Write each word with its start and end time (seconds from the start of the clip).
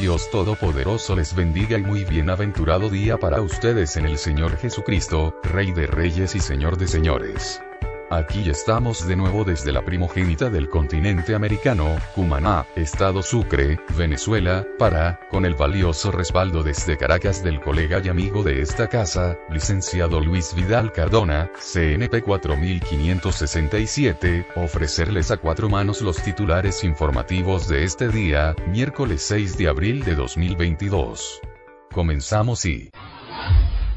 Dios 0.00 0.30
Todopoderoso 0.30 1.14
les 1.14 1.34
bendiga 1.34 1.76
y 1.76 1.82
muy 1.82 2.04
bienaventurado 2.04 2.88
día 2.88 3.18
para 3.18 3.42
ustedes 3.42 3.98
en 3.98 4.06
el 4.06 4.16
Señor 4.16 4.56
Jesucristo, 4.56 5.34
Rey 5.42 5.72
de 5.72 5.86
Reyes 5.86 6.34
y 6.34 6.40
Señor 6.40 6.78
de 6.78 6.88
Señores. 6.88 7.60
Aquí 8.12 8.50
estamos 8.50 9.06
de 9.06 9.14
nuevo 9.14 9.44
desde 9.44 9.70
la 9.70 9.84
primogénita 9.84 10.50
del 10.50 10.68
continente 10.68 11.32
americano, 11.32 11.96
Cumaná, 12.16 12.66
Estado 12.74 13.22
Sucre, 13.22 13.78
Venezuela, 13.96 14.66
para, 14.80 15.20
con 15.30 15.44
el 15.44 15.54
valioso 15.54 16.10
respaldo 16.10 16.64
desde 16.64 16.96
Caracas 16.96 17.44
del 17.44 17.60
colega 17.60 18.00
y 18.02 18.08
amigo 18.08 18.42
de 18.42 18.62
esta 18.62 18.88
casa, 18.88 19.38
licenciado 19.48 20.20
Luis 20.20 20.56
Vidal 20.56 20.90
Cardona, 20.90 21.52
CNP 21.54 22.22
4567, 22.22 24.44
ofrecerles 24.56 25.30
a 25.30 25.36
cuatro 25.36 25.68
manos 25.68 26.00
los 26.00 26.20
titulares 26.20 26.82
informativos 26.82 27.68
de 27.68 27.84
este 27.84 28.08
día, 28.08 28.56
miércoles 28.66 29.22
6 29.22 29.56
de 29.56 29.68
abril 29.68 30.02
de 30.02 30.16
2022. 30.16 31.40
Comenzamos 31.92 32.64
y... 32.64 32.90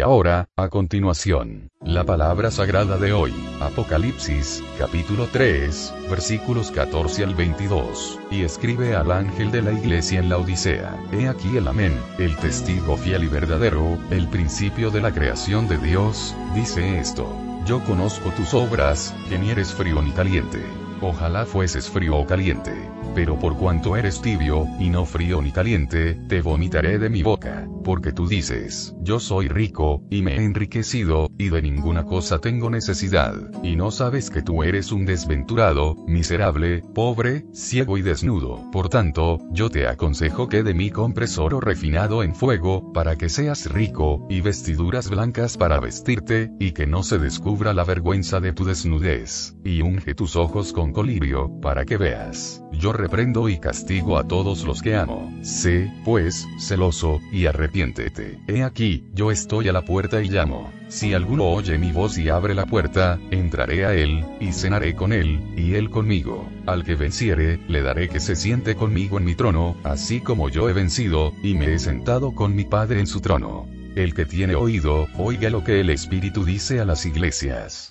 Y 0.00 0.02
ahora, 0.02 0.48
a 0.56 0.70
continuación, 0.70 1.68
la 1.82 2.04
palabra 2.04 2.50
sagrada 2.50 2.96
de 2.96 3.12
hoy, 3.12 3.34
Apocalipsis, 3.60 4.64
capítulo 4.78 5.28
3, 5.30 5.92
versículos 6.08 6.70
14 6.70 7.22
al 7.24 7.34
22, 7.34 8.18
y 8.30 8.42
escribe 8.42 8.96
al 8.96 9.12
ángel 9.12 9.50
de 9.50 9.60
la 9.60 9.72
iglesia 9.72 10.20
en 10.20 10.30
la 10.30 10.38
Odisea, 10.38 10.98
He 11.12 11.28
aquí 11.28 11.54
el 11.54 11.68
amén, 11.68 12.00
el 12.16 12.34
testigo 12.36 12.96
fiel 12.96 13.24
y 13.24 13.28
verdadero, 13.28 13.98
el 14.10 14.26
principio 14.28 14.90
de 14.90 15.02
la 15.02 15.12
creación 15.12 15.68
de 15.68 15.76
Dios, 15.76 16.34
dice 16.54 16.98
esto, 16.98 17.30
yo 17.66 17.84
conozco 17.84 18.30
tus 18.30 18.54
obras, 18.54 19.14
que 19.28 19.38
ni 19.38 19.50
eres 19.50 19.74
frío 19.74 20.00
ni 20.00 20.12
caliente. 20.12 20.64
Ojalá 21.02 21.44
fueses 21.44 21.90
frío 21.90 22.16
o 22.16 22.26
caliente. 22.26 22.72
Pero 23.14 23.38
por 23.38 23.56
cuanto 23.56 23.96
eres 23.96 24.22
tibio, 24.22 24.66
y 24.78 24.88
no 24.88 25.04
frío 25.04 25.42
ni 25.42 25.50
caliente, 25.50 26.14
te 26.28 26.42
vomitaré 26.42 26.98
de 26.98 27.10
mi 27.10 27.22
boca, 27.22 27.68
porque 27.84 28.12
tú 28.12 28.28
dices, 28.28 28.94
yo 29.00 29.18
soy 29.18 29.48
rico, 29.48 30.02
y 30.10 30.22
me 30.22 30.36
he 30.36 30.44
enriquecido, 30.44 31.30
y 31.36 31.48
de 31.48 31.60
ninguna 31.60 32.04
cosa 32.04 32.38
tengo 32.38 32.70
necesidad, 32.70 33.34
y 33.62 33.76
no 33.76 33.90
sabes 33.90 34.30
que 34.30 34.42
tú 34.42 34.62
eres 34.62 34.92
un 34.92 35.06
desventurado, 35.06 35.96
miserable, 36.06 36.82
pobre, 36.94 37.46
ciego 37.52 37.98
y 37.98 38.02
desnudo. 38.02 38.70
Por 38.70 38.88
tanto, 38.88 39.38
yo 39.50 39.70
te 39.70 39.88
aconsejo 39.88 40.48
que 40.48 40.62
de 40.62 40.74
mí 40.74 40.90
compres 40.90 41.36
oro 41.38 41.60
refinado 41.60 42.22
en 42.22 42.34
fuego, 42.34 42.92
para 42.92 43.16
que 43.16 43.28
seas 43.28 43.70
rico, 43.72 44.26
y 44.30 44.40
vestiduras 44.40 45.10
blancas 45.10 45.56
para 45.56 45.80
vestirte, 45.80 46.52
y 46.60 46.72
que 46.72 46.86
no 46.86 47.02
se 47.02 47.18
descubra 47.18 47.74
la 47.74 47.84
vergüenza 47.84 48.40
de 48.40 48.52
tu 48.52 48.64
desnudez, 48.64 49.56
y 49.64 49.82
unge 49.82 50.14
tus 50.14 50.36
ojos 50.36 50.72
con 50.72 50.92
colirio, 50.92 51.50
para 51.60 51.84
que 51.84 51.96
veas. 51.96 52.62
Yo 52.72 52.92
reprendo 53.00 53.48
y 53.48 53.58
castigo 53.58 54.18
a 54.18 54.28
todos 54.28 54.64
los 54.64 54.82
que 54.82 54.94
amo. 54.94 55.32
Sé, 55.42 55.92
pues, 56.04 56.46
celoso, 56.58 57.20
y 57.32 57.46
arrepiéntete. 57.46 58.38
He 58.46 58.62
aquí, 58.62 59.04
yo 59.14 59.30
estoy 59.30 59.68
a 59.68 59.72
la 59.72 59.82
puerta 59.82 60.22
y 60.22 60.28
llamo. 60.28 60.70
Si 60.88 61.14
alguno 61.14 61.44
oye 61.44 61.78
mi 61.78 61.92
voz 61.92 62.18
y 62.18 62.28
abre 62.28 62.54
la 62.54 62.66
puerta, 62.66 63.18
entraré 63.30 63.86
a 63.86 63.94
él, 63.94 64.24
y 64.40 64.52
cenaré 64.52 64.94
con 64.94 65.12
él, 65.12 65.40
y 65.56 65.74
él 65.74 65.88
conmigo. 65.88 66.48
Al 66.66 66.84
que 66.84 66.94
venciere, 66.94 67.60
le 67.68 67.82
daré 67.82 68.08
que 68.08 68.20
se 68.20 68.36
siente 68.36 68.74
conmigo 68.74 69.18
en 69.18 69.24
mi 69.24 69.34
trono, 69.34 69.76
así 69.84 70.20
como 70.20 70.48
yo 70.48 70.68
he 70.68 70.72
vencido, 70.72 71.32
y 71.42 71.54
me 71.54 71.74
he 71.74 71.78
sentado 71.78 72.34
con 72.34 72.54
mi 72.54 72.64
Padre 72.64 73.00
en 73.00 73.06
su 73.06 73.20
trono. 73.20 73.66
El 73.96 74.14
que 74.14 74.26
tiene 74.26 74.54
oído, 74.54 75.08
oiga 75.18 75.50
lo 75.50 75.64
que 75.64 75.80
el 75.80 75.90
Espíritu 75.90 76.44
dice 76.44 76.80
a 76.80 76.84
las 76.84 77.06
iglesias. 77.06 77.90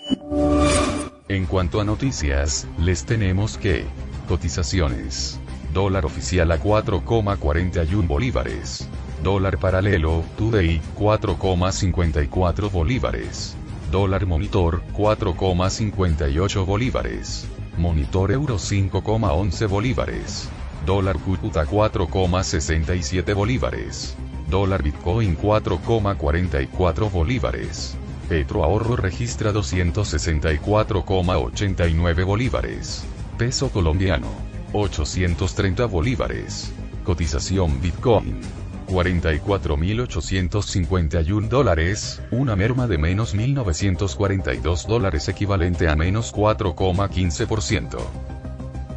En 1.30 1.46
cuanto 1.46 1.80
a 1.80 1.84
noticias, 1.84 2.68
les 2.80 3.06
tenemos 3.06 3.58
que 3.58 3.86
cotizaciones. 4.30 5.38
Dólar 5.74 6.06
oficial 6.06 6.50
a 6.52 6.60
4,41 6.60 8.08
bolívares. 8.08 8.88
Dólar 9.24 9.58
paralelo, 9.58 10.24
Today, 10.38 10.80
4,54 10.96 12.72
bolívares. 12.72 13.56
Dólar 13.92 14.28
monitor, 14.28 14.84
4,58 14.94 16.64
bolívares. 16.64 17.48
Monitor 17.78 18.32
euro 18.32 18.60
5,11 18.60 19.68
bolívares. 19.68 20.48
Dólar 20.86 21.18
Cúcuta 21.18 21.66
4,67 21.66 23.34
bolívares. 23.34 24.16
Dólar 24.48 24.84
Bitcoin 24.84 25.36
4,44 25.38 27.12
bolívares. 27.12 27.98
Petro 28.28 28.64
Ahorro 28.64 28.96
registra 28.96 29.52
264,89 29.52 32.26
bolívares. 32.26 33.04
Peso 33.40 33.70
colombiano. 33.70 34.28
830 34.74 35.86
bolívares. 35.86 36.74
Cotización 37.06 37.80
Bitcoin. 37.80 38.42
44.851 38.90 41.48
dólares, 41.48 42.22
una 42.32 42.58
merma 42.58 42.86
de 42.86 42.98
menos 42.98 43.34
1.942 43.34 44.86
dólares 44.86 45.30
equivalente 45.30 45.88
a 45.88 45.96
menos 45.96 46.36
4,15%. 46.36 47.98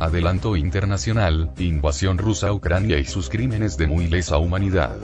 Adelanto 0.01 0.57
internacional, 0.57 1.53
invasión 1.59 2.19
rusa 2.19 2.49
a 2.49 2.53
Ucrania 2.53 2.99
y 2.99 3.05
sus 3.05 3.29
crímenes 3.29 3.77
de 3.77 3.87
muy 3.87 4.09
lesa 4.09 4.39
humanidad. 4.39 4.97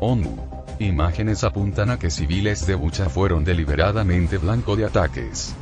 ONU. 0.00 0.34
Imágenes 0.78 1.44
apuntan 1.44 1.90
a 1.90 1.98
que 1.98 2.10
civiles 2.10 2.66
de 2.66 2.74
Bucha 2.74 3.10
fueron 3.10 3.44
deliberadamente 3.44 4.38
blanco 4.38 4.76
de 4.76 4.86
ataques. 4.86 5.54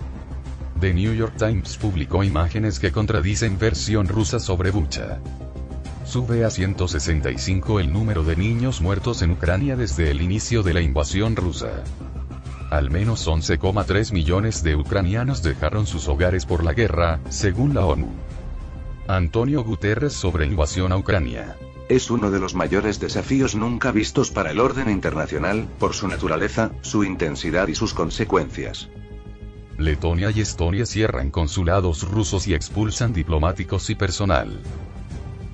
The 0.80 0.94
New 0.94 1.12
York 1.14 1.34
Times 1.36 1.76
publicó 1.76 2.24
imágenes 2.24 2.78
que 2.80 2.90
contradicen 2.90 3.58
versión 3.58 4.08
rusa 4.08 4.38
sobre 4.38 4.70
Bucha. 4.70 5.20
Sube 6.06 6.42
a 6.46 6.50
165 6.50 7.80
el 7.80 7.92
número 7.92 8.24
de 8.24 8.34
niños 8.34 8.80
muertos 8.80 9.20
en 9.20 9.32
Ucrania 9.32 9.76
desde 9.76 10.10
el 10.10 10.22
inicio 10.22 10.62
de 10.62 10.72
la 10.72 10.80
invasión 10.80 11.36
rusa. 11.36 11.84
Al 12.70 12.90
menos 12.90 13.28
11,3 13.28 14.12
millones 14.12 14.62
de 14.62 14.74
ucranianos 14.74 15.42
dejaron 15.42 15.86
sus 15.86 16.08
hogares 16.08 16.46
por 16.46 16.64
la 16.64 16.72
guerra, 16.72 17.20
según 17.28 17.74
la 17.74 17.84
ONU. 17.84 18.08
Antonio 19.06 19.62
Guterres 19.62 20.14
sobre 20.14 20.46
invasión 20.46 20.92
a 20.92 20.96
Ucrania. 20.96 21.58
Es 21.90 22.10
uno 22.10 22.30
de 22.30 22.40
los 22.40 22.54
mayores 22.54 23.00
desafíos 23.00 23.54
nunca 23.54 23.92
vistos 23.92 24.30
para 24.30 24.52
el 24.52 24.60
orden 24.60 24.88
internacional, 24.88 25.68
por 25.78 25.92
su 25.92 26.08
naturaleza, 26.08 26.70
su 26.80 27.04
intensidad 27.04 27.68
y 27.68 27.74
sus 27.74 27.92
consecuencias. 27.92 28.88
Letonia 29.80 30.30
y 30.30 30.40
Estonia 30.40 30.84
cierran 30.84 31.30
consulados 31.30 32.08
rusos 32.08 32.46
y 32.46 32.54
expulsan 32.54 33.12
diplomáticos 33.12 33.88
y 33.88 33.94
personal. 33.94 34.60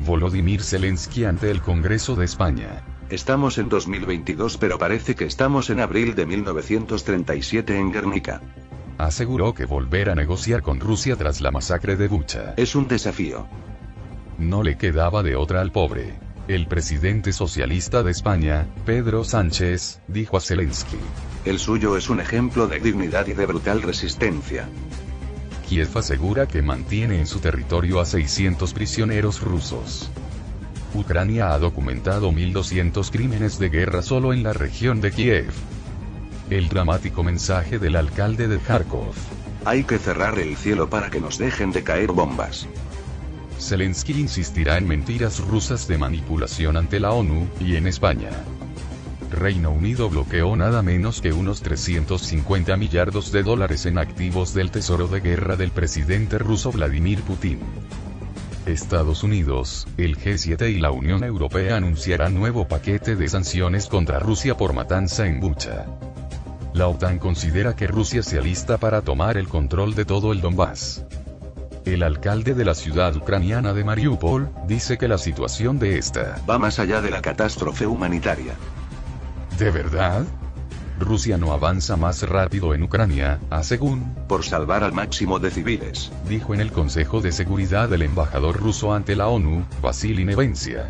Volodymyr 0.04 0.62
Zelensky 0.62 1.24
ante 1.24 1.50
el 1.50 1.62
Congreso 1.62 2.16
de 2.16 2.24
España. 2.24 2.82
Estamos 3.08 3.56
en 3.58 3.68
2022 3.68 4.58
pero 4.58 4.78
parece 4.78 5.14
que 5.14 5.24
estamos 5.24 5.70
en 5.70 5.80
abril 5.80 6.14
de 6.16 6.26
1937 6.26 7.78
en 7.78 7.92
Guernica. 7.92 8.42
Aseguró 8.98 9.54
que 9.54 9.64
volver 9.64 10.10
a 10.10 10.14
negociar 10.14 10.62
con 10.62 10.80
Rusia 10.80 11.16
tras 11.16 11.40
la 11.40 11.52
masacre 11.52 11.96
de 11.96 12.08
Bucha. 12.08 12.54
Es 12.56 12.74
un 12.74 12.88
desafío. 12.88 13.46
No 14.38 14.62
le 14.62 14.76
quedaba 14.76 15.22
de 15.22 15.36
otra 15.36 15.60
al 15.60 15.70
pobre. 15.70 16.25
El 16.48 16.68
presidente 16.68 17.32
socialista 17.32 18.04
de 18.04 18.12
España, 18.12 18.68
Pedro 18.84 19.24
Sánchez, 19.24 20.00
dijo 20.06 20.36
a 20.36 20.40
Zelensky. 20.40 20.96
El 21.44 21.58
suyo 21.58 21.96
es 21.96 22.08
un 22.08 22.20
ejemplo 22.20 22.68
de 22.68 22.78
dignidad 22.78 23.26
y 23.26 23.32
de 23.32 23.46
brutal 23.46 23.82
resistencia. 23.82 24.68
Kiev 25.68 25.88
asegura 25.98 26.46
que 26.46 26.62
mantiene 26.62 27.18
en 27.18 27.26
su 27.26 27.40
territorio 27.40 27.98
a 27.98 28.04
600 28.04 28.72
prisioneros 28.74 29.40
rusos. 29.40 30.08
Ucrania 30.94 31.52
ha 31.52 31.58
documentado 31.58 32.30
1.200 32.30 33.10
crímenes 33.10 33.58
de 33.58 33.68
guerra 33.68 34.02
solo 34.02 34.32
en 34.32 34.44
la 34.44 34.52
región 34.52 35.00
de 35.00 35.10
Kiev. 35.10 35.50
El 36.48 36.68
dramático 36.68 37.24
mensaje 37.24 37.80
del 37.80 37.96
alcalde 37.96 38.46
de 38.46 38.60
Kharkov. 38.60 39.14
Hay 39.64 39.82
que 39.82 39.98
cerrar 39.98 40.38
el 40.38 40.56
cielo 40.56 40.88
para 40.88 41.10
que 41.10 41.20
nos 41.20 41.38
dejen 41.38 41.72
de 41.72 41.82
caer 41.82 42.12
bombas. 42.12 42.68
Zelensky 43.58 44.12
insistirá 44.12 44.78
en 44.78 44.86
mentiras 44.86 45.40
rusas 45.40 45.88
de 45.88 45.98
manipulación 45.98 46.76
ante 46.76 47.00
la 47.00 47.12
ONU, 47.12 47.48
y 47.60 47.76
en 47.76 47.86
España. 47.86 48.30
Reino 49.30 49.70
Unido 49.70 50.08
bloqueó 50.08 50.54
nada 50.56 50.82
menos 50.82 51.20
que 51.20 51.32
unos 51.32 51.60
350 51.62 52.76
millardos 52.76 53.32
de 53.32 53.42
dólares 53.42 53.86
en 53.86 53.98
activos 53.98 54.54
del 54.54 54.70
tesoro 54.70 55.08
de 55.08 55.20
guerra 55.20 55.56
del 55.56 55.70
presidente 55.70 56.38
ruso 56.38 56.70
Vladimir 56.70 57.20
Putin. 57.22 57.60
Estados 58.66 59.22
Unidos, 59.22 59.86
el 59.96 60.18
G7 60.18 60.70
y 60.70 60.78
la 60.78 60.90
Unión 60.90 61.22
Europea 61.22 61.76
anunciarán 61.76 62.34
nuevo 62.34 62.66
paquete 62.66 63.14
de 63.14 63.28
sanciones 63.28 63.86
contra 63.86 64.18
Rusia 64.18 64.56
por 64.56 64.72
matanza 64.72 65.26
en 65.26 65.40
Bucha. 65.40 65.86
La 66.72 66.88
OTAN 66.88 67.18
considera 67.18 67.74
que 67.74 67.86
Rusia 67.86 68.22
se 68.22 68.38
alista 68.38 68.76
para 68.76 69.02
tomar 69.02 69.36
el 69.38 69.48
control 69.48 69.94
de 69.94 70.04
todo 70.04 70.32
el 70.32 70.40
Donbass. 70.40 71.04
El 71.86 72.02
alcalde 72.02 72.54
de 72.54 72.64
la 72.64 72.74
ciudad 72.74 73.14
ucraniana 73.14 73.72
de 73.72 73.84
Mariupol, 73.84 74.50
dice 74.66 74.98
que 74.98 75.06
la 75.06 75.18
situación 75.18 75.78
de 75.78 75.98
esta 75.98 76.34
va 76.50 76.58
más 76.58 76.80
allá 76.80 77.00
de 77.00 77.12
la 77.12 77.22
catástrofe 77.22 77.86
humanitaria. 77.86 78.54
¿De 79.56 79.70
verdad? 79.70 80.26
Rusia 80.98 81.38
no 81.38 81.52
avanza 81.52 81.96
más 81.96 82.28
rápido 82.28 82.74
en 82.74 82.82
Ucrania, 82.82 83.38
a 83.50 83.62
según, 83.62 84.16
por 84.26 84.44
salvar 84.44 84.82
al 84.82 84.94
máximo 84.94 85.38
de 85.38 85.52
civiles, 85.52 86.10
dijo 86.28 86.54
en 86.54 86.60
el 86.60 86.72
Consejo 86.72 87.20
de 87.20 87.30
Seguridad 87.30 87.92
el 87.92 88.02
embajador 88.02 88.56
ruso 88.56 88.92
ante 88.92 89.14
la 89.14 89.28
ONU, 89.28 89.64
Vasily 89.80 90.24
Nevencia. 90.24 90.88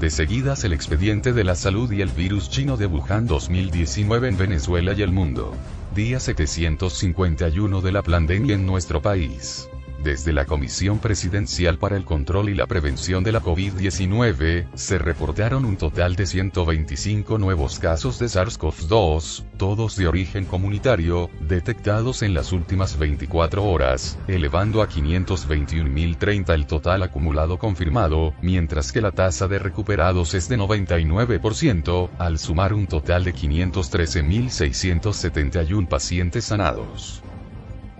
De 0.00 0.10
seguidas 0.10 0.64
el 0.64 0.72
expediente 0.72 1.32
de 1.32 1.44
la 1.44 1.54
salud 1.54 1.92
y 1.92 2.00
el 2.00 2.08
virus 2.08 2.50
chino 2.50 2.76
de 2.76 2.86
Wuhan 2.86 3.28
2019 3.28 4.30
en 4.30 4.36
Venezuela 4.36 4.94
y 4.94 5.02
el 5.02 5.12
mundo. 5.12 5.54
Día 5.94 6.18
751 6.18 7.80
de 7.80 7.92
la 7.92 8.02
pandemia 8.02 8.56
en 8.56 8.66
nuestro 8.66 9.00
país. 9.00 9.68
Desde 10.02 10.32
la 10.32 10.46
Comisión 10.46 10.98
Presidencial 10.98 11.78
para 11.78 11.96
el 11.96 12.04
Control 12.04 12.48
y 12.48 12.56
la 12.56 12.66
Prevención 12.66 13.22
de 13.22 13.30
la 13.30 13.40
COVID-19, 13.40 14.66
se 14.74 14.98
reportaron 14.98 15.64
un 15.64 15.76
total 15.76 16.16
de 16.16 16.26
125 16.26 17.38
nuevos 17.38 17.78
casos 17.78 18.18
de 18.18 18.26
SARS-CoV-2, 18.26 19.44
todos 19.56 19.94
de 19.94 20.08
origen 20.08 20.44
comunitario, 20.44 21.30
detectados 21.40 22.22
en 22.22 22.34
las 22.34 22.50
últimas 22.50 22.98
24 22.98 23.64
horas, 23.64 24.18
elevando 24.26 24.82
a 24.82 24.88
521.030 24.88 26.52
el 26.52 26.66
total 26.66 27.04
acumulado 27.04 27.60
confirmado, 27.60 28.34
mientras 28.42 28.90
que 28.90 29.02
la 29.02 29.12
tasa 29.12 29.46
de 29.46 29.60
recuperados 29.60 30.34
es 30.34 30.48
de 30.48 30.58
99%, 30.58 32.10
al 32.18 32.40
sumar 32.40 32.74
un 32.74 32.88
total 32.88 33.22
de 33.22 33.34
513.671 33.34 35.86
pacientes 35.86 36.46
sanados. 36.46 37.22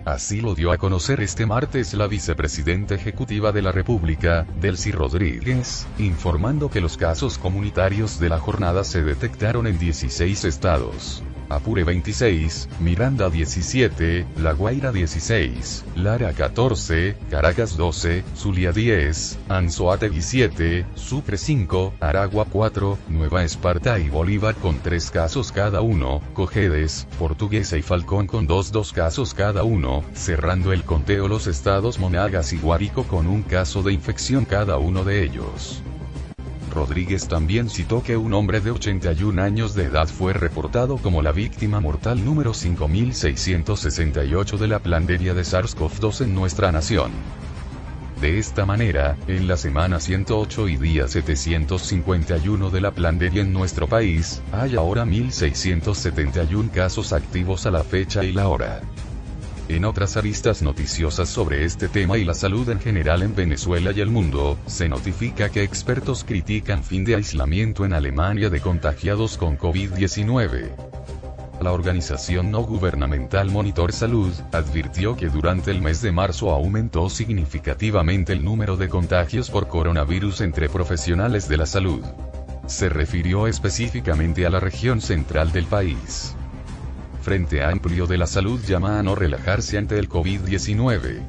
Así 0.05 0.41
lo 0.41 0.53
dio 0.53 0.73
a 0.73 0.77
conocer 0.77 1.21
este 1.21 1.45
martes 1.45 1.93
la 1.93 2.07
vicepresidenta 2.07 2.93
ejecutiva 2.93 3.53
de 3.53 3.61
la 3.61 3.71
República, 3.71 4.45
Delcy 4.59 4.91
Rodríguez, 4.91 5.87
informando 5.97 6.69
que 6.69 6.81
los 6.81 6.97
casos 6.97 7.37
comunitarios 7.37 8.19
de 8.19 8.27
la 8.27 8.37
jornada 8.37 8.83
se 8.83 9.01
detectaron 9.01 9.65
en 9.65 9.79
16 9.79 10.43
estados. 10.43 11.23
Apure 11.49 11.83
26, 11.83 12.69
Miranda 12.79 13.29
17, 13.29 14.25
La 14.37 14.53
Guaira 14.53 14.91
16, 14.91 15.85
Lara 15.95 16.33
14, 16.33 17.15
Caracas 17.29 17.77
12, 17.77 18.23
Zulia 18.35 18.71
10, 18.71 19.39
Anzoátegui 19.49 20.21
7, 20.21 20.85
Sucre 20.95 21.37
5, 21.37 21.93
Aragua 21.99 22.45
4, 22.45 22.97
Nueva 23.09 23.43
Esparta 23.43 23.99
y 23.99 24.09
Bolívar 24.09 24.55
con 24.55 24.79
3 24.79 25.11
casos 25.11 25.51
cada 25.51 25.81
uno, 25.81 26.21
Cojedes, 26.33 27.07
Portuguesa 27.19 27.77
y 27.77 27.81
Falcón 27.81 28.27
con 28.27 28.47
2 28.47 28.71
2 28.71 28.93
casos 28.93 29.33
cada 29.33 29.63
uno, 29.63 30.03
cerrando 30.13 30.73
el 30.73 30.83
conteo 30.83 31.27
los 31.27 31.47
estados 31.47 31.99
Monagas 31.99 32.53
y 32.53 32.57
Guárico 32.57 33.03
con 33.03 33.27
un 33.27 33.43
caso 33.43 33.83
de 33.83 33.93
infección 33.93 34.45
cada 34.45 34.77
uno 34.77 35.03
de 35.03 35.23
ellos. 35.23 35.83
Rodríguez 36.73 37.27
también 37.27 37.69
citó 37.69 38.03
que 38.03 38.17
un 38.17 38.33
hombre 38.33 38.59
de 38.59 38.71
81 38.71 39.41
años 39.41 39.75
de 39.75 39.85
edad 39.85 40.07
fue 40.07 40.33
reportado 40.33 40.97
como 40.97 41.21
la 41.21 41.31
víctima 41.31 41.79
mortal 41.79 42.25
número 42.25 42.53
5668 42.53 44.57
de 44.57 44.67
la 44.67 44.79
pandemia 44.79 45.33
de 45.33 45.43
SARS-CoV-2 45.43 46.25
en 46.25 46.35
nuestra 46.35 46.71
nación. 46.71 47.11
De 48.19 48.39
esta 48.39 48.65
manera, 48.65 49.17
en 49.27 49.47
la 49.47 49.57
semana 49.57 49.99
108 49.99 50.69
y 50.69 50.77
día 50.77 51.07
751 51.07 52.69
de 52.69 52.81
la 52.81 52.91
pandemia 52.91 53.41
en 53.41 53.51
nuestro 53.51 53.87
país, 53.87 54.41
hay 54.51 54.75
ahora 54.75 55.05
1671 55.05 56.69
casos 56.73 57.11
activos 57.11 57.65
a 57.65 57.71
la 57.71 57.83
fecha 57.83 58.23
y 58.23 58.31
la 58.31 58.47
hora. 58.47 58.81
En 59.73 59.85
otras 59.85 60.17
aristas 60.17 60.61
noticiosas 60.61 61.27
sobre 61.27 61.65
este 61.65 61.87
tema 61.87 62.19
y 62.19 62.23
la 62.23 62.35
salud 62.35 62.69
en 62.69 62.79
general 62.79 63.23
en 63.23 63.33
Venezuela 63.33 63.91
y 63.91 64.01
el 64.01 64.11
mundo, 64.11 64.55
se 64.67 64.87
notifica 64.87 65.49
que 65.49 65.63
expertos 65.63 66.23
critican 66.23 66.83
fin 66.83 67.03
de 67.03 67.15
aislamiento 67.15 67.83
en 67.83 67.93
Alemania 67.93 68.51
de 68.51 68.61
contagiados 68.61 69.35
con 69.35 69.57
COVID-19. 69.57 70.69
La 71.59 71.71
organización 71.71 72.51
no 72.51 72.61
gubernamental 72.61 73.49
Monitor 73.49 73.93
Salud 73.93 74.31
advirtió 74.51 75.15
que 75.15 75.29
durante 75.29 75.71
el 75.71 75.81
mes 75.81 76.03
de 76.03 76.11
marzo 76.11 76.51
aumentó 76.51 77.09
significativamente 77.09 78.31
el 78.31 78.43
número 78.43 78.77
de 78.77 78.89
contagios 78.89 79.49
por 79.49 79.67
coronavirus 79.67 80.41
entre 80.41 80.69
profesionales 80.69 81.49
de 81.49 81.57
la 81.57 81.65
salud. 81.65 82.05
Se 82.67 82.89
refirió 82.89 83.47
específicamente 83.47 84.45
a 84.45 84.51
la 84.51 84.59
región 84.59 85.01
central 85.01 85.51
del 85.51 85.65
país. 85.65 86.35
Frente 87.23 87.63
Amplio 87.63 88.05
de 88.05 88.17
la 88.17 88.27
Salud 88.27 88.59
llama 88.67 88.99
a 88.99 89.01
no 89.01 89.15
relajarse 89.15 89.77
ante 89.77 89.97
el 89.97 90.09
COVID-19. 90.09 91.21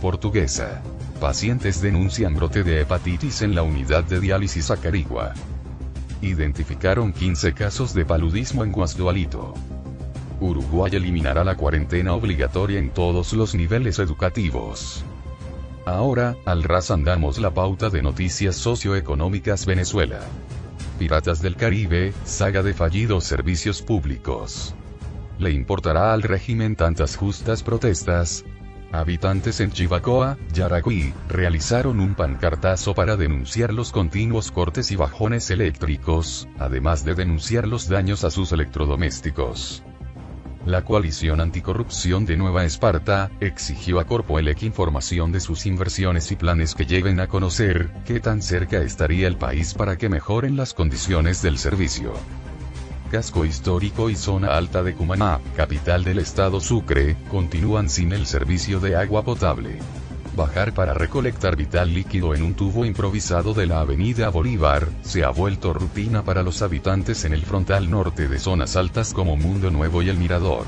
Portuguesa. 0.00 0.82
Pacientes 1.20 1.82
denuncian 1.82 2.36
brote 2.36 2.62
de 2.62 2.80
hepatitis 2.80 3.42
en 3.42 3.56
la 3.56 3.64
unidad 3.64 4.04
de 4.04 4.20
diálisis 4.20 4.70
Acarigua. 4.70 5.34
Identificaron 6.22 7.12
15 7.12 7.54
casos 7.54 7.92
de 7.92 8.04
paludismo 8.04 8.62
en 8.62 8.70
Guasdualito. 8.70 9.54
Uruguay 10.38 10.92
eliminará 10.94 11.42
la 11.42 11.56
cuarentena 11.56 12.14
obligatoria 12.14 12.78
en 12.78 12.90
todos 12.90 13.32
los 13.32 13.56
niveles 13.56 13.98
educativos. 13.98 15.04
Ahora, 15.86 16.36
al 16.44 16.62
ras 16.62 16.92
andamos 16.92 17.40
la 17.40 17.52
pauta 17.52 17.90
de 17.90 18.00
noticias 18.00 18.54
socioeconómicas 18.54 19.66
Venezuela. 19.66 20.20
Piratas 21.00 21.42
del 21.42 21.56
Caribe, 21.56 22.12
saga 22.24 22.62
de 22.62 22.74
fallidos 22.74 23.24
servicios 23.24 23.82
públicos 23.82 24.76
le 25.40 25.50
importará 25.50 26.12
al 26.12 26.22
régimen 26.22 26.76
tantas 26.76 27.16
justas 27.16 27.62
protestas. 27.62 28.44
Habitantes 28.92 29.60
en 29.60 29.70
Chivacoa, 29.70 30.36
Yaracuy, 30.52 31.14
realizaron 31.28 32.00
un 32.00 32.14
pancartazo 32.14 32.94
para 32.94 33.16
denunciar 33.16 33.72
los 33.72 33.90
continuos 33.90 34.50
cortes 34.50 34.90
y 34.90 34.96
bajones 34.96 35.50
eléctricos, 35.50 36.48
además 36.58 37.04
de 37.04 37.14
denunciar 37.14 37.66
los 37.66 37.88
daños 37.88 38.24
a 38.24 38.30
sus 38.30 38.52
electrodomésticos. 38.52 39.82
La 40.66 40.84
coalición 40.84 41.40
anticorrupción 41.40 42.26
de 42.26 42.36
Nueva 42.36 42.66
Esparta 42.66 43.30
exigió 43.40 43.98
a 43.98 44.04
Corpoelec 44.04 44.62
información 44.62 45.32
de 45.32 45.40
sus 45.40 45.64
inversiones 45.64 46.30
y 46.32 46.36
planes 46.36 46.74
que 46.74 46.84
lleven 46.84 47.18
a 47.18 47.28
conocer 47.28 47.90
qué 48.04 48.20
tan 48.20 48.42
cerca 48.42 48.82
estaría 48.82 49.26
el 49.26 49.38
país 49.38 49.72
para 49.72 49.96
que 49.96 50.10
mejoren 50.10 50.56
las 50.56 50.74
condiciones 50.74 51.40
del 51.40 51.56
servicio 51.56 52.12
casco 53.10 53.44
histórico 53.44 54.08
y 54.08 54.14
zona 54.14 54.56
alta 54.56 54.82
de 54.82 54.94
Cumaná, 54.94 55.40
capital 55.56 56.04
del 56.04 56.20
estado 56.20 56.60
Sucre, 56.60 57.16
continúan 57.28 57.90
sin 57.90 58.12
el 58.12 58.24
servicio 58.24 58.78
de 58.78 58.96
agua 58.96 59.24
potable. 59.24 59.80
Bajar 60.36 60.72
para 60.72 60.94
recolectar 60.94 61.56
vital 61.56 61.92
líquido 61.92 62.34
en 62.34 62.44
un 62.44 62.54
tubo 62.54 62.84
improvisado 62.84 63.52
de 63.52 63.66
la 63.66 63.80
avenida 63.80 64.28
Bolívar, 64.28 64.88
se 65.02 65.24
ha 65.24 65.30
vuelto 65.30 65.72
rutina 65.72 66.22
para 66.22 66.44
los 66.44 66.62
habitantes 66.62 67.24
en 67.24 67.34
el 67.34 67.42
frontal 67.42 67.90
norte 67.90 68.28
de 68.28 68.38
zonas 68.38 68.76
altas 68.76 69.12
como 69.12 69.36
Mundo 69.36 69.72
Nuevo 69.72 70.02
y 70.02 70.08
El 70.08 70.16
Mirador. 70.16 70.66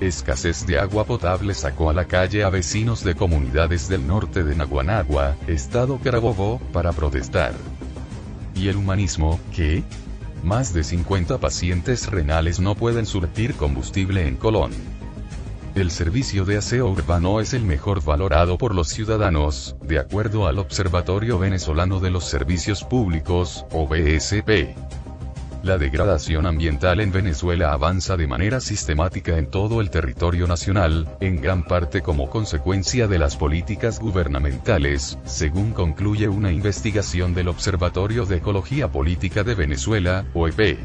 Escasez 0.00 0.66
de 0.66 0.80
agua 0.80 1.04
potable 1.04 1.54
sacó 1.54 1.88
a 1.90 1.94
la 1.94 2.06
calle 2.06 2.42
a 2.42 2.50
vecinos 2.50 3.04
de 3.04 3.14
comunidades 3.14 3.88
del 3.88 4.06
norte 4.06 4.42
de 4.42 4.56
Naguanagua, 4.56 5.36
estado 5.46 5.98
Carabobo, 6.02 6.60
para 6.72 6.92
protestar. 6.92 7.54
¿Y 8.54 8.68
el 8.68 8.76
humanismo, 8.76 9.38
qué? 9.54 9.84
Más 10.46 10.72
de 10.72 10.84
50 10.84 11.38
pacientes 11.38 12.06
renales 12.08 12.60
no 12.60 12.76
pueden 12.76 13.04
surtir 13.04 13.54
combustible 13.56 14.28
en 14.28 14.36
Colón. 14.36 14.70
El 15.74 15.90
servicio 15.90 16.44
de 16.44 16.56
aseo 16.56 16.88
urbano 16.88 17.40
es 17.40 17.52
el 17.52 17.64
mejor 17.64 18.00
valorado 18.04 18.56
por 18.56 18.72
los 18.72 18.86
ciudadanos, 18.86 19.74
de 19.82 19.98
acuerdo 19.98 20.46
al 20.46 20.60
Observatorio 20.60 21.40
Venezolano 21.40 21.98
de 21.98 22.12
los 22.12 22.26
Servicios 22.26 22.84
Públicos, 22.84 23.66
OBSP. 23.72 24.76
La 25.66 25.78
degradación 25.78 26.46
ambiental 26.46 27.00
en 27.00 27.10
Venezuela 27.10 27.72
avanza 27.72 28.16
de 28.16 28.28
manera 28.28 28.60
sistemática 28.60 29.36
en 29.36 29.50
todo 29.50 29.80
el 29.80 29.90
territorio 29.90 30.46
nacional, 30.46 31.08
en 31.18 31.40
gran 31.40 31.64
parte 31.64 32.02
como 32.02 32.30
consecuencia 32.30 33.08
de 33.08 33.18
las 33.18 33.36
políticas 33.36 33.98
gubernamentales, 33.98 35.18
según 35.24 35.72
concluye 35.72 36.28
una 36.28 36.52
investigación 36.52 37.34
del 37.34 37.48
Observatorio 37.48 38.26
de 38.26 38.36
Ecología 38.36 38.92
Política 38.92 39.42
de 39.42 39.56
Venezuela, 39.56 40.24
OEP. 40.34 40.78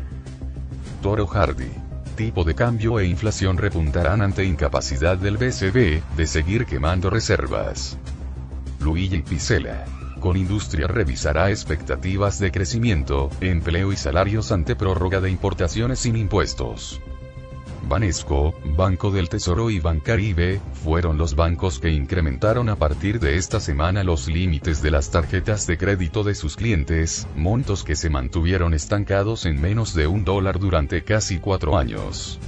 Toro 1.04 1.28
Hardy 1.28 1.70
tipo 2.16 2.44
de 2.44 2.56
cambio 2.56 3.00
e 3.00 3.06
inflación 3.06 3.58
repuntarán 3.58 4.24
ante 4.24 4.46
incapacidad 4.46 5.16
del 5.16 5.38
BCB 5.38 6.02
de 6.18 6.26
seguir 6.26 6.66
quemando 6.66 7.12
reservas. 7.12 7.98
Luigi 8.80 9.22
Picela. 9.22 10.01
Con 10.22 10.38
Industria 10.38 10.86
revisará 10.86 11.50
expectativas 11.50 12.38
de 12.38 12.52
crecimiento, 12.52 13.32
empleo 13.42 13.92
y 13.92 13.98
salarios 13.98 14.52
ante 14.52 14.76
prórroga 14.76 15.20
de 15.20 15.32
importaciones 15.32 15.98
sin 15.98 16.16
impuestos. 16.16 17.02
Banesco, 17.90 18.54
Banco 18.78 19.10
del 19.10 19.30
Tesoro 19.30 19.72
y 19.72 19.80
Bancaribe, 19.80 20.62
fueron 20.84 21.18
los 21.18 21.36
bancos 21.36 21.80
que 21.80 21.90
incrementaron 21.90 22.70
a 22.70 22.76
partir 22.76 23.20
de 23.20 23.38
esta 23.38 23.60
semana 23.60 24.04
los 24.04 24.28
límites 24.28 24.84
de 24.84 24.92
las 24.92 25.10
tarjetas 25.10 25.66
de 25.66 25.80
crédito 25.80 26.24
de 26.24 26.36
sus 26.36 26.56
clientes, 26.56 27.28
montos 27.36 27.84
que 27.84 27.96
se 27.96 28.12
mantuvieron 28.12 28.76
estancados 28.76 29.48
en 29.48 29.60
menos 29.60 29.96
de 29.96 30.06
un 30.06 30.24
dólar 30.24 30.60
durante 30.60 31.04
casi 31.04 31.40
cuatro 31.40 31.80
años. 31.80 32.40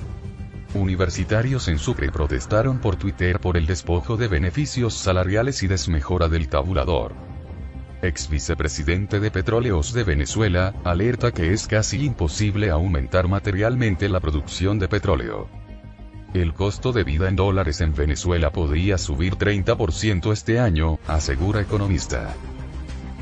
Universitarios 0.76 1.68
en 1.68 1.80
Sucre 1.80 2.12
protestaron 2.12 2.78
por 2.78 2.98
Twitter 2.98 3.40
por 3.40 3.58
el 3.58 3.66
despojo 3.66 4.16
de 4.16 4.28
beneficios 4.28 4.94
salariales 4.94 5.64
y 5.64 5.68
desmejora 5.68 6.30
del 6.30 6.50
tabulador 6.50 7.33
ex 8.04 8.30
vicepresidente 8.30 9.20
de 9.20 9.32
Petróleos 9.32 9.94
de 9.94 10.04
Venezuela, 10.04 10.74
alerta 10.84 11.32
que 11.32 11.54
es 11.54 11.68
casi 11.68 12.04
imposible 12.04 12.70
aumentar 12.70 13.28
materialmente 13.28 14.10
la 14.10 14.20
producción 14.20 14.78
de 14.78 14.90
petróleo. 14.90 15.48
El 16.34 16.54
costo 16.54 16.92
de 16.92 17.04
vida 17.04 17.30
en 17.30 17.36
dólares 17.36 17.80
en 17.80 17.96
Venezuela 17.96 18.52
podría 18.52 18.98
subir 18.98 19.36
30% 19.36 20.34
este 20.34 20.60
año, 20.60 21.00
asegura 21.08 21.62
economista. 21.62 22.34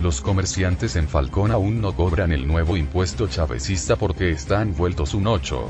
Los 0.01 0.21
comerciantes 0.21 0.95
en 0.95 1.07
Falcón 1.07 1.51
aún 1.51 1.79
no 1.79 1.95
cobran 1.95 2.31
el 2.31 2.47
nuevo 2.47 2.75
impuesto 2.75 3.27
chavecista 3.27 3.97
porque 3.97 4.31
están 4.31 4.75
vueltos 4.75 5.13
un 5.13 5.27
8. 5.27 5.69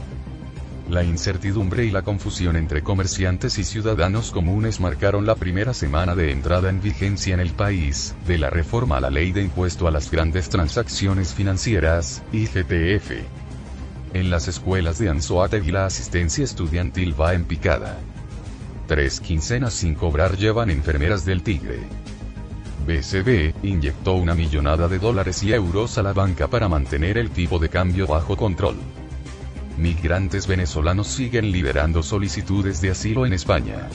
La 0.91 1.05
incertidumbre 1.05 1.85
y 1.85 1.89
la 1.89 2.01
confusión 2.01 2.57
entre 2.57 2.83
comerciantes 2.83 3.57
y 3.57 3.63
ciudadanos 3.63 4.29
comunes 4.31 4.81
marcaron 4.81 5.25
la 5.25 5.35
primera 5.35 5.73
semana 5.73 6.15
de 6.15 6.33
entrada 6.33 6.69
en 6.69 6.81
vigencia 6.81 7.33
en 7.33 7.39
el 7.39 7.51
país, 7.51 8.13
de 8.27 8.37
la 8.37 8.49
reforma 8.49 8.97
a 8.97 8.99
la 8.99 9.09
ley 9.09 9.31
de 9.31 9.41
impuesto 9.41 9.87
a 9.87 9.91
las 9.91 10.11
grandes 10.11 10.49
transacciones 10.49 11.33
financieras, 11.33 12.23
IGTF. 12.33 13.09
En 14.13 14.29
las 14.29 14.49
escuelas 14.49 14.99
de 14.99 15.07
Anzoátegui 15.07 15.71
la 15.71 15.85
asistencia 15.85 16.43
estudiantil 16.43 17.15
va 17.19 17.35
en 17.35 17.45
picada. 17.45 17.97
Tres 18.87 19.21
quincenas 19.21 19.73
sin 19.73 19.95
cobrar 19.95 20.35
llevan 20.35 20.69
enfermeras 20.69 21.23
del 21.23 21.41
Tigre. 21.41 21.79
BCB, 22.85 23.63
inyectó 23.63 24.15
una 24.15 24.35
millonada 24.35 24.89
de 24.89 24.99
dólares 24.99 25.41
y 25.41 25.53
euros 25.53 25.97
a 25.97 26.03
la 26.03 26.11
banca 26.11 26.49
para 26.49 26.67
mantener 26.67 27.17
el 27.17 27.29
tipo 27.29 27.59
de 27.59 27.69
cambio 27.69 28.07
bajo 28.07 28.35
control 28.35 28.75
migrantes 29.81 30.47
venezolanos 30.47 31.07
siguen 31.07 31.51
liberando 31.51 32.03
solicitudes 32.03 32.79
de 32.81 32.91
asilo 32.91 33.25
en 33.25 33.33
España. 33.33 33.89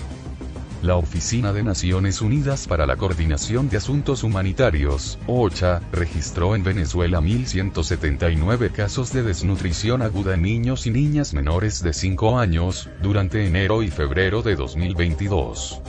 La 0.83 0.97
Oficina 0.97 1.52
de 1.52 1.62
Naciones 1.62 2.21
Unidas 2.21 2.66
para 2.66 2.87
la 2.87 2.97
Coordinación 2.97 3.69
de 3.69 3.78
Asuntos 3.78 4.23
Humanitarios, 4.23 5.19
OCHA, 5.26 5.81
registró 5.93 6.55
en 6.55 6.64
Venezuela 6.64 7.21
1.179 7.21 8.71
casos 8.73 9.12
de 9.12 9.23
desnutrición 9.23 10.02
aguda 10.02 10.35
en 10.35 10.43
niños 10.43 10.87
y 10.87 10.90
niñas 10.90 11.33
menores 11.33 11.83
de 11.83 11.93
5 11.93 12.38
años, 12.38 12.90
durante 13.00 13.47
enero 13.47 13.83
y 13.83 13.90
febrero 13.90 14.43
de 14.43 14.55
2022. 14.55 15.81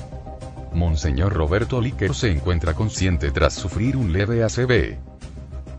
Monseñor 0.74 1.34
Roberto 1.34 1.82
Líquer 1.82 2.14
se 2.14 2.32
encuentra 2.32 2.74
consciente 2.74 3.32
tras 3.32 3.54
sufrir 3.54 3.98
un 3.98 4.14
leve 4.14 4.44
ACV. 4.44 5.17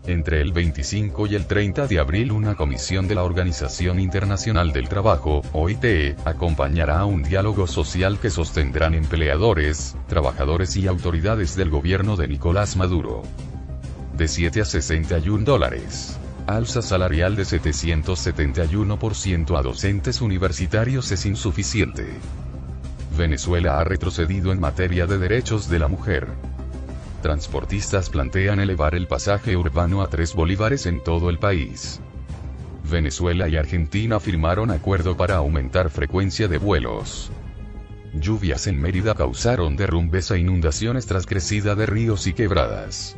Entre 0.09 0.41
el 0.41 0.51
25 0.53 1.27
y 1.27 1.35
el 1.35 1.45
30 1.45 1.85
de 1.85 1.99
abril 1.99 2.31
una 2.31 2.55
comisión 2.55 3.07
de 3.07 3.13
la 3.13 3.21
Organización 3.21 3.99
Internacional 3.99 4.73
del 4.73 4.89
Trabajo, 4.89 5.43
OIT, 5.53 6.17
acompañará 6.25 7.01
a 7.01 7.05
un 7.05 7.21
diálogo 7.21 7.67
social 7.67 8.19
que 8.19 8.31
sostendrán 8.31 8.95
empleadores, 8.95 9.95
trabajadores 10.07 10.75
y 10.77 10.87
autoridades 10.87 11.55
del 11.55 11.69
gobierno 11.69 12.15
de 12.15 12.27
Nicolás 12.27 12.75
Maduro. 12.75 13.21
De 14.17 14.27
7 14.27 14.61
a 14.61 14.65
61 14.65 15.45
dólares. 15.45 16.17
Alza 16.47 16.81
salarial 16.81 17.35
de 17.35 17.43
771% 17.43 19.59
a 19.59 19.61
docentes 19.61 20.21
universitarios 20.21 21.11
es 21.11 21.27
insuficiente. 21.27 22.07
Venezuela 23.15 23.79
ha 23.79 23.83
retrocedido 23.83 24.51
en 24.51 24.59
materia 24.59 25.05
de 25.05 25.19
derechos 25.19 25.69
de 25.69 25.77
la 25.77 25.87
mujer. 25.87 26.29
Transportistas 27.21 28.09
plantean 28.09 28.59
elevar 28.59 28.95
el 28.95 29.07
pasaje 29.07 29.57
urbano 29.57 30.01
a 30.01 30.07
3 30.07 30.33
bolívares 30.35 30.85
en 30.85 31.03
todo 31.03 31.29
el 31.29 31.37
país. 31.37 31.99
Venezuela 32.89 33.47
y 33.47 33.57
Argentina 33.57 34.19
firmaron 34.19 34.71
acuerdo 34.71 35.17
para 35.17 35.35
aumentar 35.35 35.89
frecuencia 35.89 36.47
de 36.47 36.57
vuelos. 36.57 37.31
Lluvias 38.13 38.67
en 38.67 38.81
Mérida 38.81 39.15
causaron 39.15 39.75
derrumbes 39.75 40.31
e 40.31 40.39
inundaciones 40.39 41.05
tras 41.05 41.25
crecida 41.25 41.75
de 41.75 41.85
ríos 41.85 42.25
y 42.25 42.33
quebradas 42.33 43.15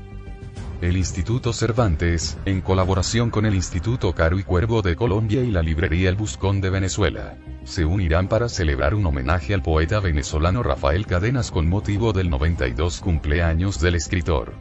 el 0.82 0.98
Instituto 0.98 1.54
Cervantes, 1.54 2.40
en 2.46 2.60
colaboración 2.60 3.30
con 3.30 3.46
el 3.46 3.54
Instituto 3.54 4.14
Caro 4.14 4.40
y 4.40 4.44
Cuervo 4.44 4.82
de 4.82 4.96
Colombia 4.96 5.44
y 5.44 5.52
la 5.52 5.62
Librería 5.62 6.10
El 6.10 6.16
Buscón 6.16 6.60
de 6.60 6.72
Venezuela, 6.72 7.38
se 7.64 7.86
unirán 7.86 8.28
para 8.28 8.50
celebrar 8.50 8.96
un 8.96 9.06
homenaje 9.06 9.54
al 9.54 9.62
poeta 9.62 10.00
venezolano 10.00 10.64
Rafael 10.64 11.06
Cadenas 11.06 11.52
con 11.52 11.70
motivo 11.70 12.14
del 12.14 12.32
92 12.32 13.00
cumpleaños 13.00 13.80
del 13.80 13.94
escritor. 13.94 14.54